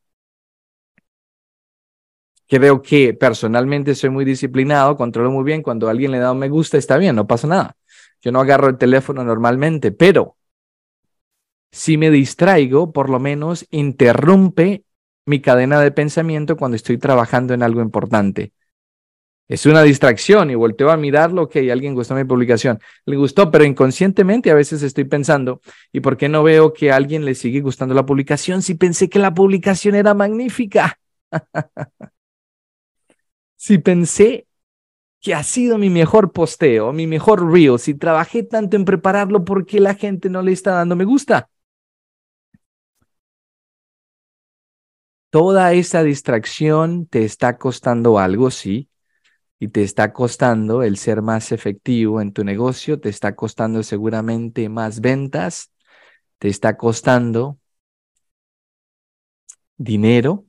Creo 2.49 2.83
que 2.83 3.15
personalmente 3.15 3.95
soy 3.95 4.11
muy 4.11 4.25
disciplinado, 4.25 4.97
controlo 4.97 5.31
muy 5.31 5.45
bien. 5.45 5.63
Cuando 5.63 5.89
alguien 5.89 6.11
le 6.11 6.19
da 6.19 6.33
un 6.33 6.39
me 6.39 6.49
gusta, 6.49 6.77
está 6.79 6.97
bien, 6.99 7.15
no 7.15 7.27
pasa 7.27 7.47
nada. 7.47 7.77
Yo 8.21 8.33
no 8.33 8.41
agarro 8.41 8.69
el 8.69 8.77
teléfono 8.77 9.25
normalmente, 9.25 9.93
pero 9.93 10.37
si 11.71 11.97
me 11.97 12.11
distraigo, 12.11 12.93
por 12.93 13.09
lo 13.09 13.21
menos 13.21 13.67
interrumpe 13.71 14.85
mi 15.31 15.41
cadena 15.41 15.81
de 15.81 15.93
pensamiento 15.93 16.57
cuando 16.57 16.77
estoy 16.77 16.99
trabajando 16.99 17.55
en 17.55 17.63
algo 17.63 17.81
importante. 17.81 18.53
Es 19.49 19.67
una 19.67 19.83
distracción 19.83 20.51
y 20.51 20.55
volteo 20.55 20.91
a 20.91 20.97
mirarlo, 20.97 21.43
ok, 21.43 21.57
alguien 21.73 21.95
gustó 21.95 22.15
mi 22.15 22.25
publicación, 22.25 22.79
le 23.05 23.17
gustó, 23.17 23.51
pero 23.51 23.65
inconscientemente 23.65 24.51
a 24.51 24.55
veces 24.55 24.83
estoy 24.83 25.05
pensando, 25.05 25.61
¿y 25.93 26.01
por 26.01 26.17
qué 26.17 26.29
no 26.29 26.43
veo 26.43 26.73
que 26.73 26.93
a 26.93 26.97
alguien 26.97 27.25
le 27.25 27.35
sigue 27.35 27.61
gustando 27.61 27.95
la 27.95 28.07
publicación 28.07 28.63
si 28.63 28.75
pensé 28.75 29.09
que 29.09 29.19
la 29.19 29.35
publicación 29.35 29.95
era 29.95 30.15
magnífica? 30.15 31.01
si 33.57 33.79
pensé 33.79 34.47
que 35.21 35.35
ha 35.35 35.43
sido 35.43 35.79
mi 35.79 35.91
mejor 35.91 36.33
posteo, 36.33 36.93
mi 36.93 37.07
mejor 37.07 37.53
reel, 37.53 37.79
si 37.79 37.95
trabajé 37.95 38.43
tanto 38.43 38.77
en 38.77 38.85
prepararlo, 38.85 39.45
¿por 39.45 39.67
qué 39.67 39.81
la 39.81 39.95
gente 39.95 40.31
no 40.31 40.43
le 40.43 40.53
está 40.53 40.73
dando 40.73 40.97
me 40.97 41.05
gusta? 41.05 41.51
Toda 45.31 45.73
esa 45.73 46.03
distracción 46.03 47.07
te 47.07 47.25
está 47.25 47.57
costando 47.57 48.19
algo, 48.19 48.51
sí, 48.51 48.89
y 49.61 49.69
te 49.69 49.83
está 49.83 50.13
costando 50.13 50.83
el 50.83 50.97
ser 50.97 51.23
más 51.23 51.53
efectivo 51.53 52.21
en 52.21 52.33
tu 52.33 52.45
negocio, 52.45 53.01
te 53.01 53.11
está 53.11 53.37
costando 53.37 53.83
seguramente 53.83 54.69
más 54.69 55.01
ventas, 55.01 55.73
te 56.39 56.49
está 56.49 56.77
costando 56.77 57.59
dinero, 59.79 60.47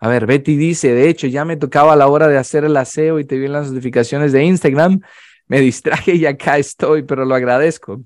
A 0.00 0.08
ver, 0.08 0.26
Betty 0.26 0.56
dice, 0.56 0.94
de 0.94 1.08
hecho, 1.08 1.26
ya 1.26 1.44
me 1.44 1.56
tocaba 1.56 1.96
la 1.96 2.06
hora 2.06 2.28
de 2.28 2.38
hacer 2.38 2.64
el 2.64 2.76
aseo 2.76 3.18
y 3.18 3.24
te 3.24 3.36
vi 3.36 3.46
en 3.46 3.52
las 3.52 3.70
notificaciones 3.70 4.32
de 4.32 4.44
Instagram, 4.44 5.00
me 5.48 5.60
distraje 5.60 6.14
y 6.14 6.26
acá 6.26 6.58
estoy, 6.58 7.02
pero 7.02 7.24
lo 7.24 7.34
agradezco. 7.34 8.02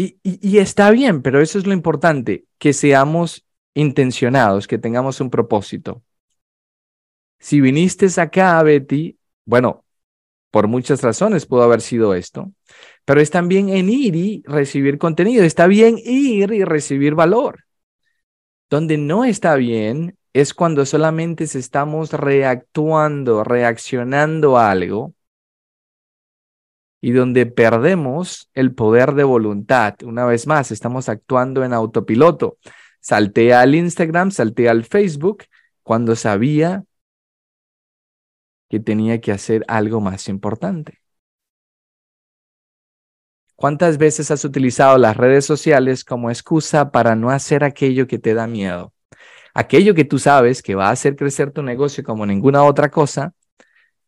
Y, 0.00 0.58
está 0.58 0.92
bien, 0.92 1.22
pero 1.22 1.40
eso 1.40 1.58
es 1.58 1.66
lo 1.66 1.72
importante, 1.72 2.44
que 2.58 2.72
seamos 2.72 3.44
intencionados, 3.74 4.68
que 4.68 4.78
tengamos 4.78 5.20
un 5.20 5.28
propósito. 5.28 6.04
Si 7.40 7.60
viniste 7.60 8.06
acá, 8.20 8.62
Betty, 8.62 9.18
bueno, 9.44 9.84
por 10.52 10.68
muchas 10.68 11.02
razones 11.02 11.46
pudo 11.46 11.64
haber 11.64 11.80
sido 11.80 12.14
esto, 12.14 12.52
pero 13.04 13.20
es 13.20 13.30
también 13.30 13.70
en 13.70 13.90
ir 13.90 14.14
y 14.14 14.42
recibir 14.46 14.98
contenido, 14.98 15.44
está 15.44 15.66
bien 15.66 15.98
ir 15.98 16.52
y 16.52 16.62
recibir 16.64 17.16
valor. 17.16 17.64
Donde 18.70 18.98
no 18.98 19.24
está 19.24 19.56
bien 19.56 20.16
es 20.32 20.54
cuando 20.54 20.86
solamente 20.86 21.42
estamos 21.44 22.12
reactuando, 22.12 23.42
reaccionando 23.42 24.58
a 24.58 24.70
algo 24.70 25.14
y 27.00 27.12
donde 27.12 27.46
perdemos 27.46 28.50
el 28.54 28.74
poder 28.74 29.14
de 29.14 29.24
voluntad. 29.24 29.94
Una 30.02 30.24
vez 30.24 30.46
más, 30.46 30.70
estamos 30.72 31.08
actuando 31.08 31.64
en 31.64 31.72
autopiloto. 31.72 32.58
Salté 33.00 33.54
al 33.54 33.74
Instagram, 33.74 34.30
salté 34.30 34.68
al 34.68 34.84
Facebook 34.84 35.44
cuando 35.82 36.16
sabía 36.16 36.84
que 38.68 38.80
tenía 38.80 39.20
que 39.20 39.32
hacer 39.32 39.64
algo 39.68 40.00
más 40.00 40.28
importante. 40.28 40.98
¿Cuántas 43.54 43.98
veces 43.98 44.30
has 44.30 44.44
utilizado 44.44 44.98
las 44.98 45.16
redes 45.16 45.44
sociales 45.44 46.04
como 46.04 46.30
excusa 46.30 46.92
para 46.92 47.16
no 47.16 47.30
hacer 47.30 47.64
aquello 47.64 48.06
que 48.06 48.18
te 48.18 48.34
da 48.34 48.46
miedo? 48.46 48.92
Aquello 49.54 49.94
que 49.94 50.04
tú 50.04 50.18
sabes 50.18 50.62
que 50.62 50.74
va 50.76 50.88
a 50.88 50.92
hacer 50.92 51.16
crecer 51.16 51.50
tu 51.50 51.62
negocio 51.62 52.04
como 52.04 52.26
ninguna 52.26 52.62
otra 52.62 52.90
cosa, 52.90 53.34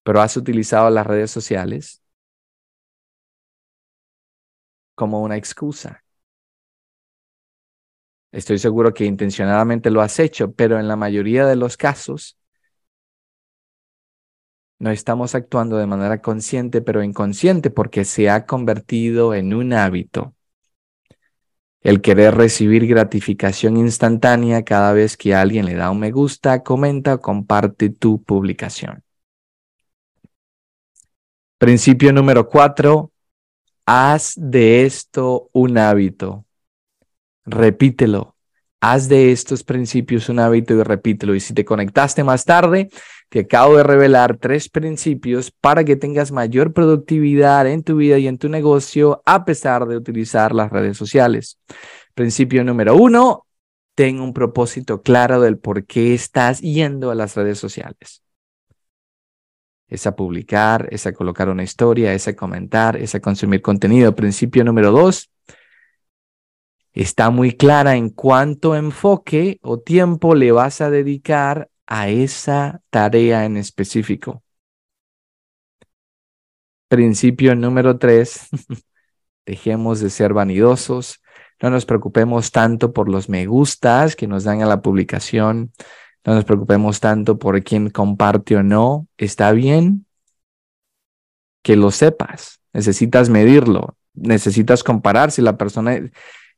pero 0.05 0.21
has 0.21 0.37
utilizado 0.37 0.91
las 0.91 1.07
redes 1.07 1.31
sociales 1.33 2.01
como 5.01 5.23
una 5.23 5.39
excusa. 5.39 6.05
Estoy 8.33 8.59
seguro 8.59 8.93
que 8.93 9.07
intencionadamente 9.07 9.91
lo 9.91 10.03
has 10.03 10.19
hecho, 10.19 10.53
pero 10.53 10.79
en 10.79 10.89
la 10.89 10.97
mayoría 10.97 11.47
de 11.47 11.57
los 11.57 11.79
casos 11.79 12.37
no 14.79 14.91
estamos 14.91 15.35
actuando 15.35 15.79
de 15.79 15.87
manera 15.87 16.21
consciente, 16.21 16.83
pero 16.83 17.03
inconsciente, 17.03 17.71
porque 17.71 18.05
se 18.05 18.29
ha 18.29 18.45
convertido 18.45 19.33
en 19.33 19.55
un 19.55 19.73
hábito. 19.73 20.35
El 21.81 22.03
querer 22.03 22.35
recibir 22.35 22.87
gratificación 22.87 23.79
instantánea 23.79 24.65
cada 24.65 24.93
vez 24.93 25.17
que 25.17 25.35
alguien 25.35 25.65
le 25.65 25.77
da 25.77 25.91
un 25.91 26.01
me 26.01 26.11
gusta, 26.11 26.63
comenta 26.63 27.15
o 27.15 27.21
comparte 27.23 27.89
tu 27.89 28.23
publicación. 28.23 29.03
Principio 31.57 32.13
número 32.13 32.47
cuatro, 32.47 33.13
haz 33.93 34.35
de 34.37 34.85
esto 34.85 35.49
un 35.53 35.77
hábito. 35.77 36.45
Repítelo. 37.45 38.37
Haz 38.81 39.09
de 39.09 39.33
estos 39.33 39.65
principios 39.65 40.29
un 40.29 40.39
hábito 40.39 40.75
y 40.75 40.83
repítelo. 40.85 41.35
Y 41.35 41.41
si 41.41 41.55
te 41.55 41.65
conectaste 41.65 42.23
más 42.23 42.45
tarde, 42.45 42.89
te 43.29 43.41
acabo 43.41 43.77
de 43.77 43.83
revelar 43.83 44.39
tres 44.39 44.69
principios 44.69 45.51
para 45.51 45.83
que 45.83 45.97
tengas 45.97 46.31
mayor 46.31 46.73
productividad 46.73 47.67
en 47.67 47.83
tu 47.83 47.97
vida 47.97 48.17
y 48.19 48.29
en 48.29 48.39
tu 48.39 48.49
negocio 48.49 49.23
a 49.27 49.45
pesar 49.45 49.87
de 49.87 49.97
utilizar 49.97 50.55
las 50.55 50.71
redes 50.71 50.97
sociales. 50.97 51.59
Principio 52.15 52.63
número 52.63 52.95
uno, 52.95 53.45
ten 53.97 54.21
un 54.21 54.33
propósito 54.33 55.03
claro 55.03 55.41
del 55.41 55.59
por 55.59 55.85
qué 55.85 56.15
estás 56.15 56.61
yendo 56.61 57.11
a 57.11 57.17
las 57.17 57.35
redes 57.35 57.59
sociales. 57.59 58.23
Es 59.91 60.07
a 60.07 60.17
publicar, 60.17 60.89
es 60.91 61.07
a 61.07 61.13
colocar 61.13 61.49
una 61.51 61.63
historia, 61.63 62.15
es 62.15 62.27
a 62.29 62.35
comentar, 62.35 62.97
es 62.97 63.15
a 63.15 63.21
consumir 63.21 63.61
contenido. 63.61 64.15
Principio 64.17 64.65
número 64.65 64.93
dos, 64.93 65.31
está 66.93 67.31
muy 67.31 67.53
clara 67.53 67.97
en 67.97 68.11
cuánto 68.11 68.77
enfoque 68.77 69.59
o 69.63 69.81
tiempo 69.81 70.35
le 70.35 70.53
vas 70.53 70.81
a 70.81 70.91
dedicar 70.91 71.69
a 71.87 72.09
esa 72.09 72.81
tarea 72.91 73.45
en 73.45 73.57
específico. 73.57 74.43
Principio 76.89 77.55
número 77.55 77.99
tres, 77.99 78.49
dejemos 79.47 80.01
de 80.01 80.11
ser 80.11 80.33
vanidosos, 80.33 81.21
no 81.63 81.71
nos 81.71 81.85
preocupemos 81.85 82.53
tanto 82.53 82.93
por 82.93 83.09
los 83.09 83.29
me 83.29 83.47
gustas 83.47 84.17
que 84.17 84.27
nos 84.27 84.45
dan 84.45 84.63
a 84.63 84.67
la 84.67 84.81
publicación, 84.81 85.73
no 86.25 86.35
nos 86.35 86.45
preocupemos 86.45 87.01
tanto 87.01 87.39
por 87.39 87.63
quién 87.63 87.91
comparte 87.91 88.57
o 88.57 88.63
no, 88.63 89.07
está 89.17 89.53
bien 89.53 90.07
que 91.63 91.77
lo 91.77 91.91
sepas, 91.91 92.61
necesitas 92.73 93.29
medirlo, 93.29 93.97
necesitas 94.15 94.83
comparar 94.83 95.31
si 95.31 95.43
la 95.43 95.57
persona 95.57 95.99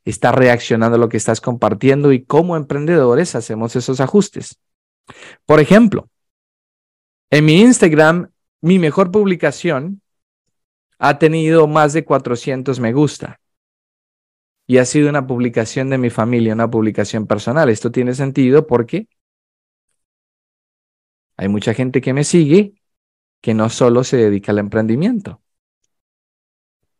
está 0.05 0.31
reaccionando 0.31 0.95
a 0.95 0.99
lo 0.99 1.09
que 1.09 1.17
estás 1.17 1.41
compartiendo 1.41 2.11
y 2.11 2.23
como 2.23 2.57
emprendedores 2.57 3.35
hacemos 3.35 3.75
esos 3.75 3.99
ajustes. 3.99 4.59
Por 5.45 5.59
ejemplo, 5.59 6.09
en 7.29 7.45
mi 7.45 7.61
Instagram, 7.61 8.29
mi 8.61 8.79
mejor 8.79 9.11
publicación 9.11 10.01
ha 10.99 11.19
tenido 11.19 11.67
más 11.67 11.93
de 11.93 12.05
400 12.05 12.79
me 12.79 12.93
gusta 12.93 13.39
y 14.65 14.77
ha 14.77 14.85
sido 14.85 15.09
una 15.09 15.27
publicación 15.27 15.89
de 15.89 15.97
mi 15.97 16.09
familia, 16.09 16.53
una 16.53 16.69
publicación 16.69 17.27
personal. 17.27 17.69
Esto 17.69 17.91
tiene 17.91 18.13
sentido 18.13 18.67
porque 18.67 19.07
hay 21.37 21.47
mucha 21.47 21.73
gente 21.73 22.01
que 22.01 22.13
me 22.13 22.23
sigue 22.23 22.73
que 23.41 23.53
no 23.53 23.69
solo 23.69 24.05
se 24.05 24.17
dedica 24.17 24.53
al 24.53 24.59
emprendimiento. 24.59 25.41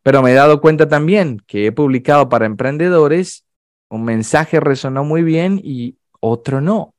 Pero 0.04 0.22
me 0.22 0.32
he 0.32 0.36
dado 0.36 0.60
cuenta 0.60 0.90
también 0.90 1.42
que 1.48 1.66
he 1.66 1.72
publicado 1.72 2.28
para 2.28 2.46
emprendedores, 2.46 3.46
un 3.90 4.04
mensaje 4.04 4.60
resonó 4.60 5.06
muy 5.06 5.24
bien 5.24 5.62
y 5.64 5.98
otro 6.20 6.60
no. 6.60 6.96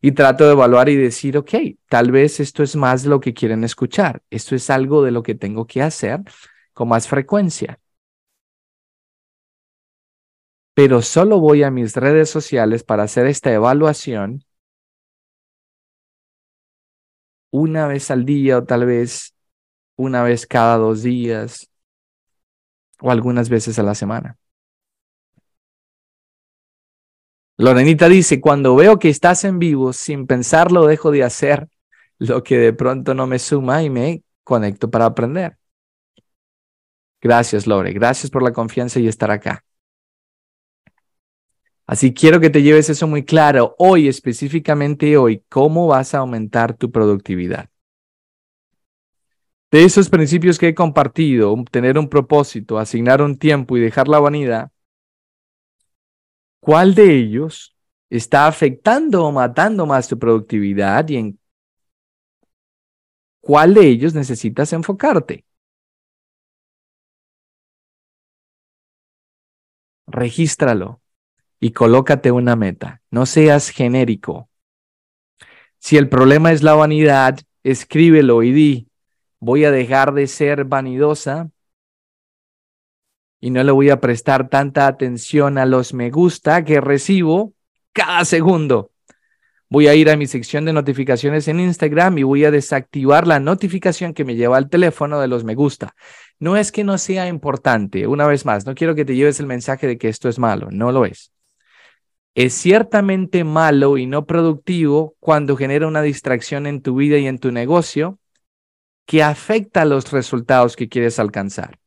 Y 0.00 0.12
trato 0.12 0.44
de 0.46 0.52
evaluar 0.52 0.88
y 0.88 0.96
decir, 0.96 1.36
ok, 1.38 1.54
tal 1.88 2.10
vez 2.10 2.40
esto 2.40 2.64
es 2.64 2.74
más 2.74 3.04
lo 3.04 3.20
que 3.20 3.34
quieren 3.34 3.62
escuchar. 3.62 4.22
Esto 4.30 4.56
es 4.56 4.68
algo 4.70 5.04
de 5.04 5.12
lo 5.12 5.22
que 5.22 5.36
tengo 5.36 5.66
que 5.66 5.82
hacer 5.82 6.22
con 6.72 6.88
más 6.88 7.06
frecuencia. 7.06 7.78
Pero 10.74 11.02
solo 11.02 11.38
voy 11.38 11.62
a 11.62 11.70
mis 11.70 11.94
redes 11.94 12.30
sociales 12.30 12.82
para 12.82 13.04
hacer 13.04 13.26
esta 13.26 13.52
evaluación 13.52 14.42
una 17.50 17.86
vez 17.86 18.10
al 18.10 18.24
día 18.24 18.58
o 18.58 18.64
tal 18.64 18.86
vez 18.86 19.34
una 19.96 20.22
vez 20.22 20.46
cada 20.46 20.76
dos 20.76 21.02
días 21.02 21.68
o 23.00 23.10
algunas 23.10 23.48
veces 23.48 23.78
a 23.78 23.82
la 23.82 23.94
semana. 23.94 24.36
Lorenita 27.56 28.08
dice, 28.08 28.40
cuando 28.40 28.74
veo 28.74 28.98
que 28.98 29.10
estás 29.10 29.44
en 29.44 29.58
vivo, 29.58 29.92
sin 29.92 30.26
pensarlo 30.26 30.86
dejo 30.86 31.10
de 31.10 31.24
hacer 31.24 31.68
lo 32.18 32.42
que 32.42 32.56
de 32.58 32.72
pronto 32.72 33.14
no 33.14 33.26
me 33.26 33.38
suma 33.38 33.82
y 33.82 33.90
me 33.90 34.22
conecto 34.44 34.90
para 34.90 35.06
aprender. 35.06 35.58
Gracias, 37.20 37.66
Lore. 37.66 37.92
Gracias 37.92 38.30
por 38.30 38.42
la 38.42 38.52
confianza 38.52 38.98
y 38.98 39.08
estar 39.08 39.30
acá. 39.30 39.62
Así 41.90 42.14
quiero 42.14 42.38
que 42.38 42.50
te 42.50 42.62
lleves 42.62 42.88
eso 42.88 43.08
muy 43.08 43.24
claro. 43.24 43.74
Hoy, 43.76 44.06
específicamente 44.06 45.16
hoy, 45.16 45.42
¿cómo 45.48 45.88
vas 45.88 46.14
a 46.14 46.18
aumentar 46.18 46.72
tu 46.76 46.92
productividad? 46.92 47.68
De 49.72 49.82
esos 49.82 50.08
principios 50.08 50.56
que 50.56 50.68
he 50.68 50.74
compartido, 50.76 51.52
tener 51.68 51.98
un 51.98 52.08
propósito, 52.08 52.78
asignar 52.78 53.20
un 53.20 53.36
tiempo 53.36 53.76
y 53.76 53.80
dejar 53.80 54.06
la 54.06 54.20
vanidad, 54.20 54.70
cuál 56.60 56.94
de 56.94 57.12
ellos 57.16 57.76
está 58.08 58.46
afectando 58.46 59.24
o 59.24 59.32
matando 59.32 59.84
más 59.84 60.06
tu 60.06 60.16
productividad 60.16 61.08
y 61.08 61.16
en 61.16 61.40
cuál 63.40 63.74
de 63.74 63.88
ellos 63.88 64.14
necesitas 64.14 64.72
enfocarte. 64.72 65.44
Regístralo 70.06 70.99
y 71.60 71.72
colócate 71.72 72.32
una 72.32 72.56
meta. 72.56 73.02
No 73.10 73.26
seas 73.26 73.68
genérico. 73.68 74.48
Si 75.78 75.96
el 75.96 76.08
problema 76.08 76.52
es 76.52 76.62
la 76.62 76.74
vanidad, 76.74 77.38
escríbelo 77.62 78.42
y 78.42 78.52
di, 78.52 78.88
voy 79.38 79.64
a 79.64 79.70
dejar 79.70 80.12
de 80.12 80.26
ser 80.26 80.64
vanidosa 80.64 81.50
y 83.40 83.50
no 83.50 83.62
le 83.62 83.72
voy 83.72 83.90
a 83.90 84.00
prestar 84.00 84.48
tanta 84.48 84.86
atención 84.86 85.58
a 85.58 85.66
los 85.66 85.94
me 85.94 86.10
gusta 86.10 86.64
que 86.64 86.80
recibo 86.80 87.54
cada 87.92 88.24
segundo. 88.24 88.90
Voy 89.70 89.86
a 89.86 89.94
ir 89.94 90.10
a 90.10 90.16
mi 90.16 90.26
sección 90.26 90.64
de 90.64 90.72
notificaciones 90.72 91.46
en 91.46 91.60
Instagram 91.60 92.18
y 92.18 92.22
voy 92.24 92.44
a 92.44 92.50
desactivar 92.50 93.26
la 93.26 93.38
notificación 93.38 94.14
que 94.14 94.24
me 94.24 94.34
lleva 94.34 94.56
al 94.56 94.68
teléfono 94.68 95.20
de 95.20 95.28
los 95.28 95.44
me 95.44 95.54
gusta. 95.54 95.94
No 96.40 96.56
es 96.56 96.72
que 96.72 96.84
no 96.84 96.98
sea 96.98 97.28
importante, 97.28 98.06
una 98.06 98.26
vez 98.26 98.44
más, 98.44 98.66
no 98.66 98.74
quiero 98.74 98.94
que 98.94 99.04
te 99.04 99.14
lleves 99.14 99.38
el 99.40 99.46
mensaje 99.46 99.86
de 99.86 99.96
que 99.96 100.08
esto 100.08 100.28
es 100.28 100.38
malo, 100.38 100.68
no 100.72 100.90
lo 100.90 101.04
es. 101.04 101.32
Es 102.34 102.54
ciertamente 102.54 103.44
malo 103.44 103.98
y 103.98 104.06
no 104.06 104.26
productivo 104.26 105.16
cuando 105.20 105.56
genera 105.56 105.86
una 105.86 106.02
distracción 106.02 106.66
en 106.66 106.80
tu 106.80 106.94
vida 106.94 107.18
y 107.18 107.26
en 107.26 107.38
tu 107.38 107.50
negocio 107.50 108.18
que 109.06 109.22
afecta 109.22 109.84
los 109.84 110.12
resultados 110.12 110.76
que 110.76 110.88
quieres 110.88 111.18
alcanzar. 111.18 111.78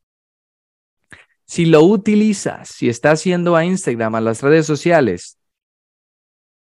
Si 1.45 1.65
lo 1.65 1.83
utilizas, 1.83 2.69
si 2.69 2.89
estás 2.89 3.23
yendo 3.23 3.55
a 3.55 3.63
Instagram, 3.63 4.15
a 4.15 4.21
las 4.21 4.41
redes 4.41 4.65
sociales, 4.65 5.37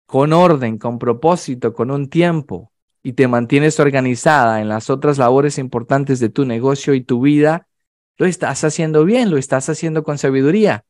con 0.07 0.33
orden, 0.33 0.79
con 0.79 0.99
propósito, 0.99 1.75
con 1.75 1.91
un 1.91 2.09
tiempo, 2.09 2.73
y 3.03 3.13
te 3.13 3.29
mantienes 3.29 3.81
organizada 3.81 4.61
en 4.61 4.69
las 4.69 4.91
otras 4.91 5.19
labores 5.19 5.59
importantes 5.59 6.21
de 6.21 6.29
tu 6.29 6.45
negocio 6.45 6.95
y 6.95 7.03
tu 7.03 7.21
vida, 7.21 7.69
lo 8.17 8.27
estás 8.27 8.65
haciendo 8.65 9.05
bien, 9.05 9.31
lo 9.31 9.39
estás 9.39 9.69
haciendo 9.69 10.03
con 10.03 10.19
sabiduría. 10.19 10.85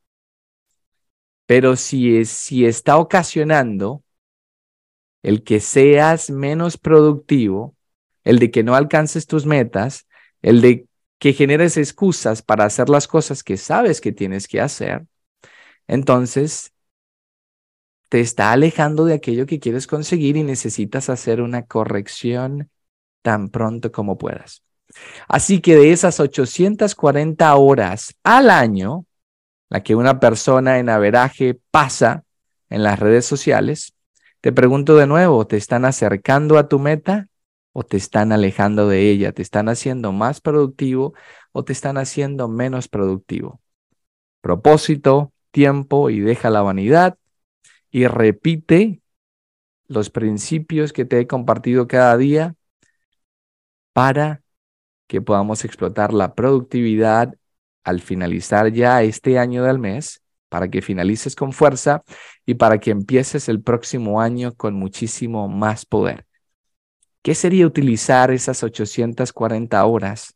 Pero 1.48 1.76
si, 1.76 2.18
es, 2.18 2.28
si 2.28 2.66
está 2.66 2.98
ocasionando 2.98 4.02
el 5.22 5.42
que 5.42 5.61
seas 5.61 6.28
menos 6.28 6.76
productivo, 6.76 7.74
el 8.22 8.38
de 8.38 8.50
que 8.50 8.62
no 8.62 8.74
alcances 8.74 9.26
tus 9.26 9.46
metas, 9.46 10.06
el 10.42 10.61
de 10.61 10.87
que 11.18 11.32
generes 11.32 11.78
excusas 11.78 12.42
para 12.42 12.66
hacer 12.66 12.90
las 12.90 13.08
cosas 13.08 13.42
que 13.42 13.56
sabes 13.56 14.02
que 14.02 14.12
tienes 14.12 14.46
que 14.46 14.61
hacer, 14.61 15.06
entonces 15.87 16.74
te 18.11 18.20
está 18.20 18.52
alejando 18.52 19.06
de 19.06 19.14
aquello 19.14 19.46
que 19.46 19.58
quieres 19.58 19.87
conseguir 19.87 20.37
y 20.37 20.42
necesitas 20.42 21.08
hacer 21.08 21.40
una 21.40 21.64
corrección 21.64 22.68
tan 23.22 23.48
pronto 23.48 23.90
como 23.90 24.18
puedas. 24.18 24.62
Así 25.28 25.62
que 25.62 25.76
de 25.76 25.92
esas 25.92 26.20
840 26.20 27.56
horas 27.56 28.14
al 28.22 28.50
año, 28.50 29.06
la 29.68 29.83
que 29.83 29.94
una 29.94 30.20
persona 30.20 30.78
en 30.78 30.88
averaje 30.88 31.59
pasa 31.70 32.24
en 32.70 32.83
las 32.83 32.98
redes 32.98 33.26
sociales, 33.26 33.94
te 34.40 34.52
pregunto 34.52 34.96
de 34.96 35.07
nuevo, 35.07 35.46
¿te 35.46 35.57
están 35.57 35.85
acercando 35.85 36.59
a 36.59 36.68
tu 36.68 36.78
meta 36.78 37.28
o 37.72 37.83
te 37.83 37.96
están 37.96 38.33
alejando 38.33 38.88
de 38.88 39.11
ella? 39.11 39.33
¿Te 39.33 39.42
están 39.42 39.68
haciendo 39.68 40.12
más 40.12 40.40
productivo 40.40 41.14
o 41.52 41.64
te 41.64 41.72
están 41.72 41.98
haciendo 41.98 42.48
menos 42.48 42.88
productivo? 42.88 43.61
Propósito, 44.40 45.33
tiempo 45.50 46.11
y 46.11 46.20
deja 46.20 46.50
la 46.50 46.62
vanidad 46.62 47.18
y 47.90 48.07
repite 48.07 49.00
los 49.87 50.11
principios 50.11 50.92
que 50.92 51.04
te 51.04 51.20
he 51.20 51.26
compartido 51.26 51.88
cada 51.88 52.16
día 52.16 52.54
para 53.92 54.42
que 55.09 55.20
podamos 55.20 55.64
explotar 55.64 56.12
la 56.12 56.35
productividad 56.35 57.35
al 57.88 58.03
finalizar 58.03 58.70
ya 58.70 59.03
este 59.03 59.38
año 59.38 59.64
del 59.64 59.79
mes, 59.79 60.22
para 60.51 60.68
que 60.68 60.83
finalices 60.83 61.35
con 61.35 61.53
fuerza 61.53 62.03
y 62.44 62.55
para 62.55 62.79
que 62.79 62.90
empieces 62.90 63.48
el 63.48 63.62
próximo 63.62 64.20
año 64.20 64.55
con 64.55 64.74
muchísimo 64.74 65.48
más 65.48 65.87
poder. 65.87 66.27
¿Qué 67.22 67.35
sería 67.35 67.66
utilizar 67.66 68.31
esas 68.31 68.62
840 68.62 69.85
horas 69.87 70.35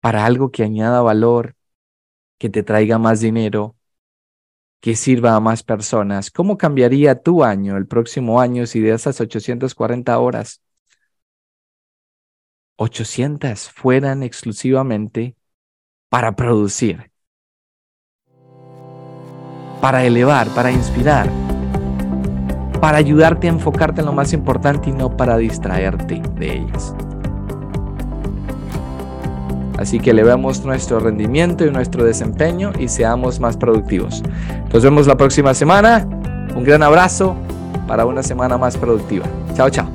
para 0.00 0.24
algo 0.24 0.50
que 0.50 0.62
añada 0.62 1.02
valor, 1.02 1.56
que 2.38 2.48
te 2.48 2.62
traiga 2.62 2.98
más 2.98 3.20
dinero, 3.20 3.76
que 4.80 4.96
sirva 4.96 5.34
a 5.36 5.40
más 5.40 5.62
personas? 5.62 6.30
¿Cómo 6.30 6.56
cambiaría 6.56 7.22
tu 7.22 7.44
año, 7.44 7.76
el 7.76 7.86
próximo 7.86 8.40
año, 8.40 8.66
si 8.66 8.80
de 8.80 8.92
esas 8.92 9.20
840 9.20 10.18
horas, 10.18 10.63
800 12.76 13.70
fueran 13.70 14.22
exclusivamente 14.22 15.36
para 16.08 16.36
producir, 16.36 17.10
para 19.80 20.04
elevar, 20.04 20.48
para 20.54 20.70
inspirar? 20.70 21.28
para 22.84 22.98
ayudarte 22.98 23.46
a 23.46 23.50
enfocarte 23.50 24.02
en 24.02 24.06
lo 24.06 24.12
más 24.12 24.34
importante 24.34 24.90
y 24.90 24.92
no 24.92 25.16
para 25.16 25.38
distraerte 25.38 26.20
de 26.36 26.58
ellas. 26.58 26.94
Así 29.78 29.98
que 29.98 30.10
elevemos 30.10 30.62
nuestro 30.66 31.00
rendimiento 31.00 31.64
y 31.64 31.70
nuestro 31.70 32.04
desempeño 32.04 32.72
y 32.78 32.88
seamos 32.88 33.40
más 33.40 33.56
productivos. 33.56 34.22
Nos 34.70 34.82
vemos 34.82 35.06
la 35.06 35.16
próxima 35.16 35.54
semana. 35.54 36.06
Un 36.54 36.62
gran 36.62 36.82
abrazo 36.82 37.34
para 37.88 38.04
una 38.04 38.22
semana 38.22 38.58
más 38.58 38.76
productiva. 38.76 39.24
Chao, 39.54 39.70
chao. 39.70 39.93